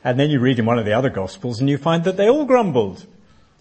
And 0.02 0.18
then 0.18 0.30
you 0.30 0.40
read 0.40 0.58
in 0.58 0.66
one 0.66 0.78
of 0.78 0.84
the 0.84 0.92
other 0.92 1.10
gospels 1.10 1.60
and 1.60 1.68
you 1.68 1.78
find 1.78 2.04
that 2.04 2.16
they 2.16 2.28
all 2.28 2.44
grumbled. 2.44 3.06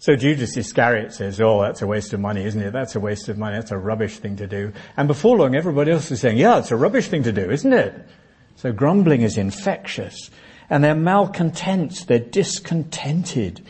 So 0.00 0.16
Judas 0.16 0.56
Iscariot 0.56 1.12
says, 1.12 1.40
oh, 1.40 1.60
that's 1.60 1.82
a 1.82 1.86
waste 1.86 2.12
of 2.14 2.20
money, 2.20 2.44
isn't 2.44 2.60
it? 2.60 2.72
That's 2.72 2.96
a 2.96 3.00
waste 3.00 3.28
of 3.28 3.38
money. 3.38 3.56
That's 3.56 3.70
a 3.70 3.78
rubbish 3.78 4.18
thing 4.18 4.36
to 4.36 4.46
do. 4.46 4.72
And 4.96 5.06
before 5.06 5.36
long, 5.36 5.54
everybody 5.54 5.92
else 5.92 6.10
is 6.10 6.20
saying, 6.20 6.38
yeah, 6.38 6.58
it's 6.58 6.70
a 6.70 6.76
rubbish 6.76 7.08
thing 7.08 7.22
to 7.24 7.32
do, 7.32 7.50
isn't 7.50 7.72
it? 7.72 8.08
So 8.56 8.72
grumbling 8.72 9.20
is 9.20 9.36
infectious. 9.36 10.30
And 10.70 10.82
they're 10.82 10.94
malcontents. 10.94 12.06
They're 12.06 12.18
discontented. 12.18 13.64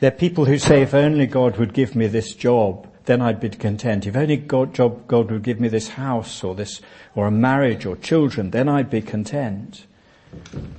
They're 0.00 0.10
people 0.10 0.44
who 0.44 0.58
say, 0.58 0.82
if 0.82 0.92
only 0.92 1.26
God 1.26 1.56
would 1.56 1.72
give 1.72 1.96
me 1.96 2.06
this 2.06 2.34
job 2.34 2.86
then 3.06 3.20
I'd 3.20 3.40
be 3.40 3.50
content. 3.50 4.06
If 4.06 4.16
only 4.16 4.36
God, 4.36 4.74
job, 4.74 5.06
God 5.06 5.30
would 5.30 5.42
give 5.42 5.60
me 5.60 5.68
this 5.68 5.88
house 5.88 6.42
or 6.42 6.54
this, 6.54 6.80
or 7.14 7.26
a 7.26 7.30
marriage 7.30 7.84
or 7.84 7.96
children, 7.96 8.50
then 8.50 8.68
I'd 8.68 8.90
be 8.90 9.02
content. 9.02 9.86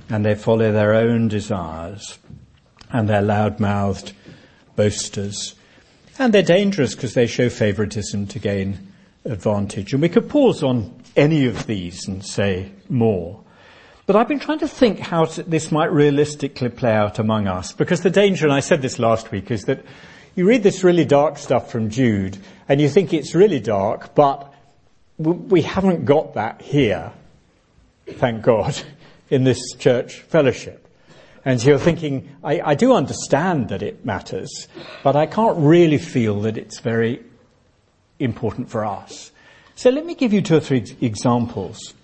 And 0.08 0.24
they 0.24 0.34
follow 0.34 0.72
their 0.72 0.92
own 0.94 1.28
desires 1.28 2.18
and 2.90 3.08
they're 3.08 3.22
loud-mouthed 3.22 4.12
boasters. 4.76 5.54
And 6.18 6.32
they're 6.32 6.42
dangerous 6.42 6.94
because 6.94 7.14
they 7.14 7.26
show 7.26 7.48
favoritism 7.48 8.26
to 8.28 8.38
gain 8.38 8.92
advantage. 9.24 9.92
And 9.92 10.02
we 10.02 10.08
could 10.08 10.28
pause 10.28 10.62
on 10.62 10.94
any 11.16 11.46
of 11.46 11.66
these 11.66 12.06
and 12.06 12.24
say 12.24 12.72
more. 12.88 13.42
But 14.06 14.14
I've 14.14 14.28
been 14.28 14.38
trying 14.38 14.60
to 14.60 14.68
think 14.68 15.00
how 15.00 15.26
this 15.26 15.72
might 15.72 15.90
realistically 15.90 16.68
play 16.68 16.92
out 16.92 17.18
among 17.18 17.48
us 17.48 17.72
because 17.72 18.02
the 18.02 18.10
danger, 18.10 18.46
and 18.46 18.54
I 18.54 18.60
said 18.60 18.80
this 18.80 19.00
last 19.00 19.32
week, 19.32 19.50
is 19.50 19.64
that 19.64 19.84
you 20.36 20.46
read 20.46 20.62
this 20.62 20.84
really 20.84 21.04
dark 21.04 21.38
stuff 21.38 21.72
from 21.72 21.90
Jude 21.90 22.38
and 22.68 22.80
you 22.80 22.88
think 22.88 23.12
it's 23.12 23.34
really 23.34 23.58
dark, 23.58 24.14
but 24.14 24.52
we 25.18 25.62
haven't 25.62 26.04
got 26.04 26.34
that 26.34 26.60
here, 26.62 27.10
thank 28.06 28.42
God, 28.42 28.78
in 29.30 29.42
this 29.42 29.74
church 29.74 30.20
fellowship. 30.20 30.85
And 31.46 31.60
so 31.60 31.68
you're 31.68 31.78
thinking, 31.78 32.28
I, 32.42 32.60
I 32.60 32.74
do 32.74 32.92
understand 32.92 33.68
that 33.68 33.80
it 33.80 34.04
matters, 34.04 34.66
but 35.04 35.14
I 35.14 35.26
can't 35.26 35.56
really 35.58 35.96
feel 35.96 36.40
that 36.40 36.58
it's 36.58 36.80
very 36.80 37.22
important 38.18 38.68
for 38.68 38.84
us. 38.84 39.30
So 39.76 39.90
let 39.90 40.04
me 40.04 40.16
give 40.16 40.32
you 40.32 40.42
two 40.42 40.56
or 40.56 40.60
three 40.60 40.96
examples 41.00 41.94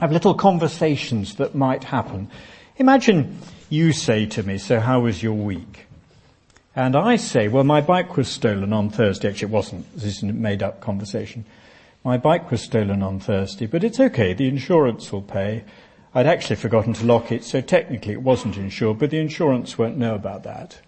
of 0.00 0.10
little 0.10 0.34
conversations 0.34 1.36
that 1.36 1.54
might 1.54 1.84
happen. 1.84 2.28
Imagine 2.76 3.38
you 3.70 3.92
say 3.92 4.26
to 4.26 4.42
me, 4.42 4.58
so 4.58 4.80
how 4.80 4.98
was 5.00 5.22
your 5.22 5.34
week? 5.34 5.86
And 6.74 6.96
I 6.96 7.16
say, 7.16 7.46
well, 7.46 7.62
my 7.62 7.80
bike 7.80 8.16
was 8.16 8.26
stolen 8.26 8.72
on 8.72 8.90
Thursday. 8.90 9.28
Actually, 9.28 9.46
it 9.46 9.52
wasn't. 9.52 9.94
This 9.94 10.16
is 10.16 10.22
a 10.24 10.26
made 10.26 10.64
up 10.64 10.80
conversation. 10.80 11.44
My 12.02 12.18
bike 12.18 12.50
was 12.50 12.62
stolen 12.62 13.02
on 13.04 13.20
Thursday, 13.20 13.66
but 13.66 13.84
it's 13.84 14.00
okay. 14.00 14.32
The 14.34 14.48
insurance 14.48 15.12
will 15.12 15.22
pay. 15.22 15.62
I'd 16.16 16.26
actually 16.26 16.56
forgotten 16.56 16.94
to 16.94 17.04
lock 17.04 17.30
it, 17.30 17.44
so 17.44 17.60
technically 17.60 18.14
it 18.14 18.22
wasn't 18.22 18.56
insured, 18.56 18.98
but 18.98 19.10
the 19.10 19.18
insurance 19.18 19.76
won't 19.76 19.98
know 19.98 20.14
about 20.14 20.44
that. 20.44 20.80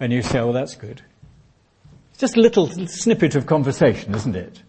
And 0.00 0.12
you 0.12 0.20
say, 0.20 0.40
well, 0.40 0.52
that's 0.52 0.74
good. 0.74 1.00
It's 2.10 2.18
just 2.18 2.36
a 2.36 2.40
little 2.40 2.66
snippet 2.88 3.36
of 3.36 3.46
conversation, 3.46 4.16
isn't 4.16 4.34
it? 4.34 4.64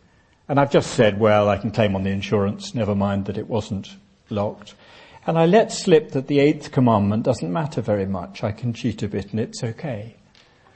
And 0.47 0.59
I've 0.59 0.69
just 0.69 0.91
said, 0.91 1.19
well, 1.19 1.49
I 1.49 1.57
can 1.57 1.71
claim 1.71 1.95
on 1.95 2.03
the 2.03 2.11
insurance, 2.11 2.75
never 2.75 2.93
mind 2.93 3.25
that 3.25 3.39
it 3.39 3.49
wasn't 3.49 3.95
locked. 4.29 4.75
And 5.25 5.39
I 5.39 5.47
let 5.47 5.71
slip 5.71 6.11
that 6.11 6.27
the 6.27 6.39
eighth 6.39 6.71
commandment 6.71 7.23
doesn't 7.23 7.51
matter 7.51 7.81
very 7.81 8.05
much. 8.05 8.43
I 8.43 8.51
can 8.51 8.73
cheat 8.73 9.01
a 9.01 9.07
bit 9.07 9.31
and 9.31 9.39
it's 9.39 9.63
okay. 9.63 10.17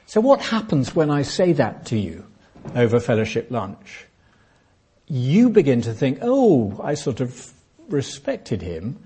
So 0.06 0.20
what 0.20 0.40
happens 0.40 0.96
when 0.96 1.08
I 1.08 1.22
say 1.22 1.52
that 1.52 1.86
to 1.86 1.96
you 1.96 2.26
over 2.74 2.98
fellowship 2.98 3.48
lunch? 3.52 4.06
You 5.06 5.50
begin 5.50 5.82
to 5.82 5.92
think, 5.92 6.18
oh, 6.20 6.80
I 6.82 6.94
sort 6.94 7.20
of 7.20 7.52
respected 7.88 8.60
him. 8.60 8.98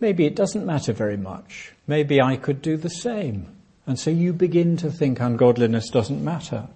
Maybe 0.00 0.26
it 0.26 0.36
doesn't 0.36 0.64
matter 0.64 0.92
very 0.92 1.16
much. 1.16 1.72
Maybe 1.86 2.20
I 2.20 2.36
could 2.36 2.62
do 2.62 2.76
the 2.76 2.90
same. 2.90 3.46
And 3.86 3.98
so 3.98 4.10
you 4.10 4.32
begin 4.32 4.76
to 4.78 4.90
think 4.90 5.20
ungodliness 5.20 5.90
doesn't 5.90 6.22
matter. 6.22 6.68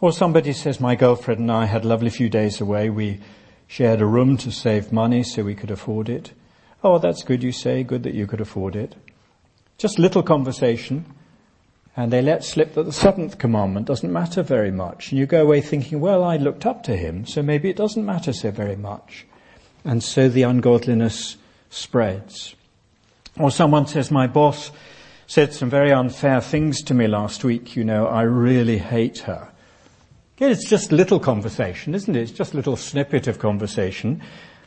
Or 0.00 0.12
somebody 0.12 0.52
says, 0.52 0.80
my 0.80 0.94
girlfriend 0.94 1.40
and 1.40 1.52
I 1.52 1.66
had 1.66 1.84
a 1.84 1.88
lovely 1.88 2.10
few 2.10 2.28
days 2.28 2.60
away. 2.60 2.88
We 2.88 3.20
shared 3.68 4.00
a 4.00 4.06
room 4.06 4.36
to 4.38 4.50
save 4.50 4.92
money 4.92 5.22
so 5.22 5.44
we 5.44 5.54
could 5.54 5.70
afford 5.70 6.08
it. 6.08 6.32
Oh, 6.82 6.98
that's 6.98 7.22
good, 7.22 7.42
you 7.42 7.52
say. 7.52 7.82
Good 7.82 8.02
that 8.04 8.14
you 8.14 8.26
could 8.26 8.40
afford 8.40 8.74
it. 8.74 8.96
Just 9.76 9.98
little 9.98 10.22
conversation. 10.22 11.04
And 11.96 12.10
they 12.10 12.22
let 12.22 12.44
slip 12.44 12.74
that 12.74 12.84
the 12.84 12.92
seventh 12.92 13.36
commandment 13.36 13.86
doesn't 13.86 14.12
matter 14.12 14.42
very 14.42 14.70
much. 14.70 15.10
And 15.10 15.18
you 15.18 15.26
go 15.26 15.42
away 15.42 15.60
thinking, 15.60 16.00
well, 16.00 16.24
I 16.24 16.38
looked 16.38 16.64
up 16.64 16.82
to 16.84 16.96
him, 16.96 17.26
so 17.26 17.42
maybe 17.42 17.68
it 17.68 17.76
doesn't 17.76 18.06
matter 18.06 18.32
so 18.32 18.50
very 18.50 18.76
much. 18.76 19.26
And 19.84 20.02
so 20.02 20.28
the 20.28 20.44
ungodliness 20.44 21.36
spreads. 21.70 22.54
Or 23.38 23.50
someone 23.50 23.86
says, 23.86 24.10
my 24.10 24.26
boss 24.26 24.70
said 25.26 25.54
some 25.54 25.70
very 25.70 25.92
unfair 25.92 26.40
things 26.40 26.82
to 26.82 26.94
me 26.94 27.06
last 27.06 27.44
week, 27.44 27.76
you 27.76 27.84
know, 27.84 28.06
I 28.06 28.22
really 28.22 28.78
hate 28.78 29.18
her. 29.20 29.48
It's 30.38 30.68
just 30.68 30.90
little 30.90 31.20
conversation, 31.20 31.94
isn't 31.94 32.16
it? 32.16 32.20
It's 32.20 32.32
just 32.32 32.52
a 32.52 32.56
little 32.56 32.76
snippet 32.76 33.28
of 33.28 33.38
conversation. 33.38 34.22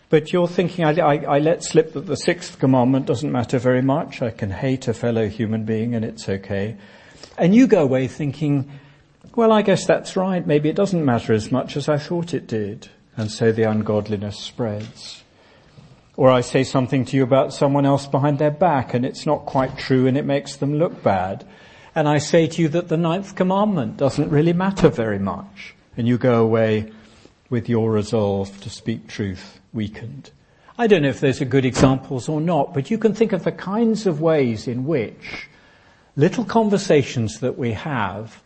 But 0.09 0.31
you're 0.31 0.47
thinking, 0.47 0.85
I, 0.85 0.91
I, 0.99 1.15
I, 1.15 1.39
let 1.39 1.63
slip 1.63 1.93
that 1.93 2.05
the 2.05 2.15
sixth 2.15 2.59
commandment 2.59 3.07
doesn't 3.07 3.31
matter 3.31 3.57
very 3.57 3.81
much. 3.81 4.21
I 4.21 4.29
can 4.29 4.51
hate 4.51 4.87
a 4.87 4.93
fellow 4.93 5.27
human 5.27 5.65
being 5.65 5.95
and 5.95 6.05
it's 6.05 6.29
okay. 6.29 6.77
And 7.37 7.55
you 7.55 7.65
go 7.65 7.81
away 7.81 8.07
thinking, 8.07 8.79
well, 9.35 9.51
I 9.51 9.63
guess 9.63 9.87
that's 9.87 10.15
right. 10.15 10.45
Maybe 10.45 10.69
it 10.69 10.75
doesn't 10.75 11.03
matter 11.03 11.33
as 11.33 11.51
much 11.51 11.75
as 11.75 11.89
I 11.89 11.97
thought 11.97 12.35
it 12.35 12.45
did. 12.45 12.89
And 13.17 13.31
so 13.31 13.51
the 13.51 13.63
ungodliness 13.63 14.37
spreads. 14.37 15.22
Or 16.15 16.29
I 16.29 16.41
say 16.41 16.63
something 16.63 17.05
to 17.05 17.17
you 17.17 17.23
about 17.23 17.53
someone 17.53 17.85
else 17.85 18.05
behind 18.05 18.37
their 18.37 18.51
back 18.51 18.93
and 18.93 19.05
it's 19.05 19.25
not 19.25 19.45
quite 19.45 19.77
true 19.77 20.05
and 20.05 20.17
it 20.17 20.25
makes 20.25 20.57
them 20.57 20.75
look 20.75 21.01
bad. 21.01 21.45
And 21.95 22.07
I 22.07 22.19
say 22.19 22.47
to 22.47 22.61
you 22.61 22.69
that 22.69 22.87
the 22.87 22.97
ninth 22.97 23.35
commandment 23.35 23.97
doesn't 23.97 24.29
really 24.29 24.53
matter 24.53 24.89
very 24.89 25.19
much. 25.19 25.75
And 25.97 26.07
you 26.07 26.17
go 26.17 26.43
away 26.43 26.91
with 27.49 27.69
your 27.69 27.91
resolve 27.91 28.61
to 28.61 28.69
speak 28.69 29.07
truth 29.07 29.59
weakened. 29.73 30.31
I 30.77 30.87
don't 30.87 31.03
know 31.03 31.09
if 31.09 31.19
those 31.19 31.41
are 31.41 31.45
good 31.45 31.65
examples 31.65 32.27
or 32.27 32.41
not, 32.41 32.73
but 32.73 32.89
you 32.89 32.97
can 32.97 33.13
think 33.13 33.31
of 33.31 33.43
the 33.43 33.51
kinds 33.51 34.07
of 34.07 34.21
ways 34.21 34.67
in 34.67 34.85
which 34.85 35.47
little 36.15 36.45
conversations 36.45 37.39
that 37.39 37.57
we 37.57 37.73
have 37.73 38.41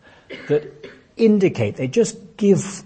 that 0.48 0.90
indicate, 1.16 1.76
they 1.76 1.88
just 1.88 2.36
give, 2.36 2.82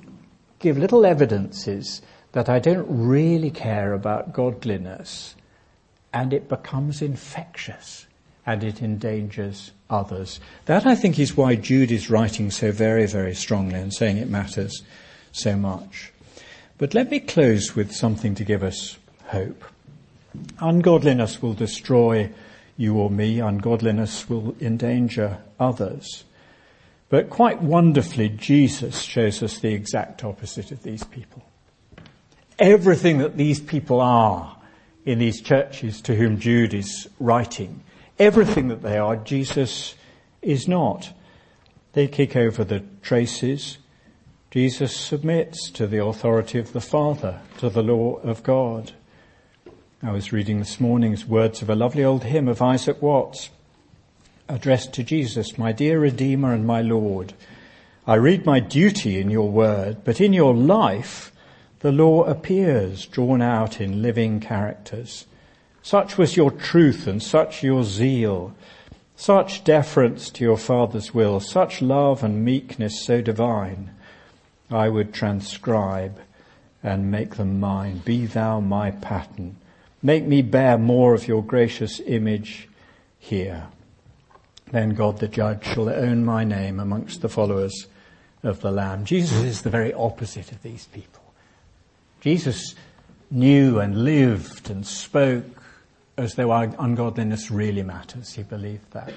give 0.60 0.78
little 0.78 1.04
evidences 1.04 2.02
that 2.32 2.48
I 2.48 2.58
don't 2.58 2.86
really 2.88 3.50
care 3.50 3.92
about 3.92 4.32
godliness 4.32 5.34
and 6.12 6.32
it 6.32 6.48
becomes 6.48 7.00
infectious 7.02 8.06
and 8.44 8.64
it 8.64 8.82
endangers 8.82 9.70
others. 9.88 10.40
That 10.66 10.86
I 10.86 10.94
think 10.94 11.18
is 11.18 11.36
why 11.36 11.54
Jude 11.54 11.92
is 11.92 12.10
writing 12.10 12.50
so 12.50 12.72
very, 12.72 13.06
very 13.06 13.34
strongly 13.34 13.78
and 13.78 13.92
saying 13.92 14.16
it 14.16 14.28
matters 14.28 14.82
so 15.30 15.56
much. 15.56 16.12
But 16.78 16.94
let 16.94 17.10
me 17.10 17.20
close 17.20 17.76
with 17.76 17.92
something 17.94 18.34
to 18.34 18.44
give 18.44 18.62
us 18.62 18.98
hope. 19.26 19.64
Ungodliness 20.58 21.40
will 21.40 21.54
destroy 21.54 22.30
you 22.76 22.96
or 22.96 23.10
me. 23.10 23.38
Ungodliness 23.38 24.28
will 24.28 24.56
endanger 24.60 25.38
others. 25.60 26.24
But 27.10 27.30
quite 27.30 27.60
wonderfully, 27.62 28.30
Jesus 28.30 29.02
shows 29.02 29.42
us 29.42 29.58
the 29.58 29.74
exact 29.74 30.24
opposite 30.24 30.72
of 30.72 30.82
these 30.82 31.04
people. 31.04 31.42
Everything 32.58 33.18
that 33.18 33.36
these 33.36 33.60
people 33.60 34.00
are 34.00 34.56
in 35.04 35.18
these 35.18 35.40
churches 35.40 36.00
to 36.02 36.14
whom 36.14 36.38
Jude 36.38 36.74
is 36.74 37.08
writing, 37.18 37.82
everything 38.18 38.68
that 38.68 38.82
they 38.82 38.98
are, 38.98 39.16
Jesus 39.16 39.94
is 40.42 40.68
not. 40.68 41.12
They 41.92 42.08
kick 42.08 42.36
over 42.36 42.64
the 42.64 42.84
traces. 43.02 43.78
Jesus 44.50 44.94
submits 44.94 45.70
to 45.72 45.86
the 45.86 46.04
authority 46.04 46.58
of 46.58 46.72
the 46.72 46.80
Father, 46.80 47.40
to 47.58 47.68
the 47.68 47.82
law 47.82 48.16
of 48.16 48.42
God. 48.42 48.92
I 50.02 50.10
was 50.12 50.32
reading 50.32 50.58
this 50.58 50.80
morning's 50.80 51.24
words 51.24 51.62
of 51.62 51.70
a 51.70 51.74
lovely 51.74 52.04
old 52.04 52.24
hymn 52.24 52.48
of 52.48 52.60
Isaac 52.60 53.00
Watts, 53.00 53.50
addressed 54.48 54.92
to 54.94 55.02
Jesus, 55.02 55.56
my 55.56 55.72
dear 55.72 55.98
Redeemer 55.98 56.52
and 56.52 56.66
my 56.66 56.82
Lord. 56.82 57.32
I 58.06 58.16
read 58.16 58.44
my 58.44 58.60
duty 58.60 59.20
in 59.20 59.30
your 59.30 59.50
word, 59.50 60.04
but 60.04 60.20
in 60.20 60.32
your 60.32 60.54
life 60.54 61.31
the 61.82 61.92
law 61.92 62.22
appears 62.24 63.06
drawn 63.06 63.42
out 63.42 63.80
in 63.80 64.02
living 64.02 64.40
characters. 64.40 65.26
Such 65.82 66.16
was 66.16 66.36
your 66.36 66.50
truth 66.50 67.06
and 67.06 67.22
such 67.22 67.62
your 67.62 67.84
zeal, 67.84 68.54
such 69.14 69.64
deference 69.64 70.30
to 70.30 70.44
your 70.44 70.56
Father's 70.56 71.12
will, 71.12 71.38
such 71.40 71.82
love 71.82 72.24
and 72.24 72.44
meekness 72.44 73.04
so 73.04 73.20
divine, 73.20 73.90
I 74.70 74.88
would 74.88 75.12
transcribe 75.12 76.18
and 76.82 77.10
make 77.10 77.36
them 77.36 77.60
mine. 77.60 78.02
Be 78.04 78.26
thou 78.26 78.60
my 78.60 78.90
pattern 78.90 79.56
Make 80.02 80.26
me 80.26 80.42
bear 80.42 80.78
more 80.78 81.14
of 81.14 81.28
your 81.28 81.44
gracious 81.44 82.00
image 82.00 82.68
here. 83.20 83.68
Then 84.72 84.90
God 84.90 85.20
the 85.20 85.28
judge 85.28 85.64
shall 85.64 85.88
own 85.88 86.24
my 86.24 86.42
name 86.42 86.80
amongst 86.80 87.20
the 87.20 87.28
followers 87.28 87.86
of 88.42 88.60
the 88.62 88.72
Lamb. 88.72 89.04
Jesus 89.04 89.38
is 89.44 89.62
the 89.62 89.70
very 89.70 89.92
opposite 89.92 90.50
of 90.50 90.62
these 90.62 90.86
people. 90.86 91.21
Jesus 92.22 92.76
knew 93.32 93.80
and 93.80 94.04
lived 94.04 94.70
and 94.70 94.86
spoke 94.86 95.44
as 96.16 96.36
though 96.36 96.52
ungodliness 96.52 97.50
really 97.50 97.82
matters. 97.82 98.34
He 98.34 98.44
believed 98.44 98.92
that. 98.92 99.12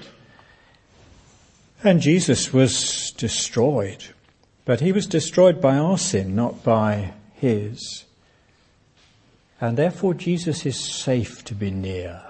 And 1.84 2.00
Jesus 2.00 2.52
was 2.52 3.12
destroyed. 3.12 4.04
But 4.64 4.80
he 4.80 4.90
was 4.90 5.06
destroyed 5.06 5.60
by 5.60 5.78
our 5.78 5.96
sin, 5.96 6.34
not 6.34 6.64
by 6.64 7.12
his. 7.34 8.04
And 9.60 9.76
therefore 9.76 10.14
Jesus 10.14 10.66
is 10.66 10.78
safe 10.78 11.44
to 11.44 11.54
be 11.54 11.70
near. 11.70 12.22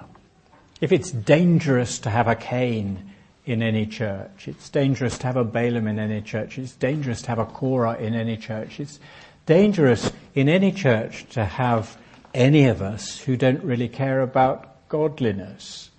If 0.82 0.92
it's 0.92 1.10
dangerous 1.10 1.98
to 2.00 2.10
have 2.10 2.28
a 2.28 2.34
Cain 2.34 3.12
in 3.46 3.62
any 3.62 3.86
church, 3.86 4.46
it's 4.46 4.68
dangerous 4.68 5.16
to 5.18 5.26
have 5.26 5.36
a 5.36 5.44
Balaam 5.44 5.88
in 5.88 5.98
any 5.98 6.20
church, 6.20 6.58
it's 6.58 6.72
dangerous 6.72 7.22
to 7.22 7.28
have 7.28 7.38
a 7.38 7.46
Korah 7.46 7.96
in 7.96 8.14
any 8.14 8.36
church, 8.36 8.78
it's 8.78 9.00
dangerous 9.46 10.12
in 10.34 10.48
any 10.48 10.72
church 10.72 11.26
to 11.30 11.44
have 11.44 11.96
any 12.34 12.66
of 12.66 12.82
us 12.82 13.18
who 13.20 13.36
don't 13.36 13.62
really 13.64 13.88
care 13.88 14.20
about 14.20 14.88
godliness. 14.88 15.90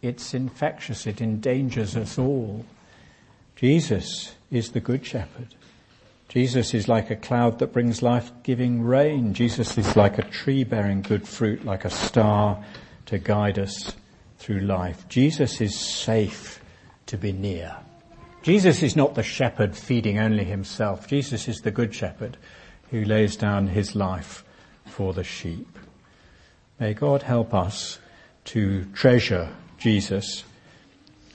It's 0.00 0.32
infectious, 0.32 1.06
it 1.06 1.20
endangers 1.20 1.96
us 1.96 2.18
all. 2.18 2.64
Jesus 3.56 4.36
is 4.50 4.70
the 4.70 4.80
Good 4.80 5.04
Shepherd. 5.04 5.54
Jesus 6.28 6.74
is 6.74 6.88
like 6.88 7.10
a 7.10 7.16
cloud 7.16 7.58
that 7.58 7.72
brings 7.72 8.02
life-giving 8.02 8.82
rain. 8.82 9.32
Jesus 9.34 9.76
is 9.78 9.96
like 9.96 10.18
a 10.18 10.22
tree 10.22 10.62
bearing 10.62 11.02
good 11.02 11.26
fruit, 11.26 11.64
like 11.64 11.84
a 11.84 11.90
star 11.90 12.62
to 13.06 13.18
guide 13.18 13.58
us 13.58 13.96
through 14.38 14.60
life. 14.60 15.08
Jesus 15.08 15.60
is 15.60 15.74
safe 15.74 16.62
to 17.06 17.16
be 17.16 17.32
near. 17.32 17.74
Jesus 18.42 18.82
is 18.82 18.94
not 18.94 19.14
the 19.14 19.22
shepherd 19.22 19.74
feeding 19.74 20.18
only 20.18 20.44
himself. 20.44 21.08
Jesus 21.08 21.48
is 21.48 21.62
the 21.62 21.70
good 21.70 21.94
shepherd 21.94 22.36
who 22.90 23.04
lays 23.04 23.36
down 23.36 23.68
his 23.68 23.94
life 23.94 24.44
for 24.84 25.12
the 25.12 25.24
sheep. 25.24 25.78
May 26.80 26.94
God 26.94 27.22
help 27.22 27.52
us 27.54 27.98
to 28.46 28.84
treasure 28.94 29.50
Jesus 29.78 30.44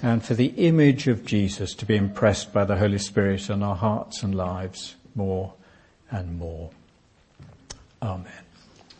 and 0.01 0.23
for 0.23 0.33
the 0.33 0.47
image 0.47 1.07
of 1.07 1.25
Jesus 1.25 1.73
to 1.75 1.85
be 1.85 1.95
impressed 1.95 2.51
by 2.51 2.65
the 2.65 2.77
Holy 2.77 2.97
Spirit 2.97 3.49
in 3.49 3.63
our 3.63 3.75
hearts 3.75 4.23
and 4.23 4.35
lives 4.35 4.95
more 5.15 5.53
and 6.11 6.37
more. 6.37 6.71
Amen. 8.01 8.42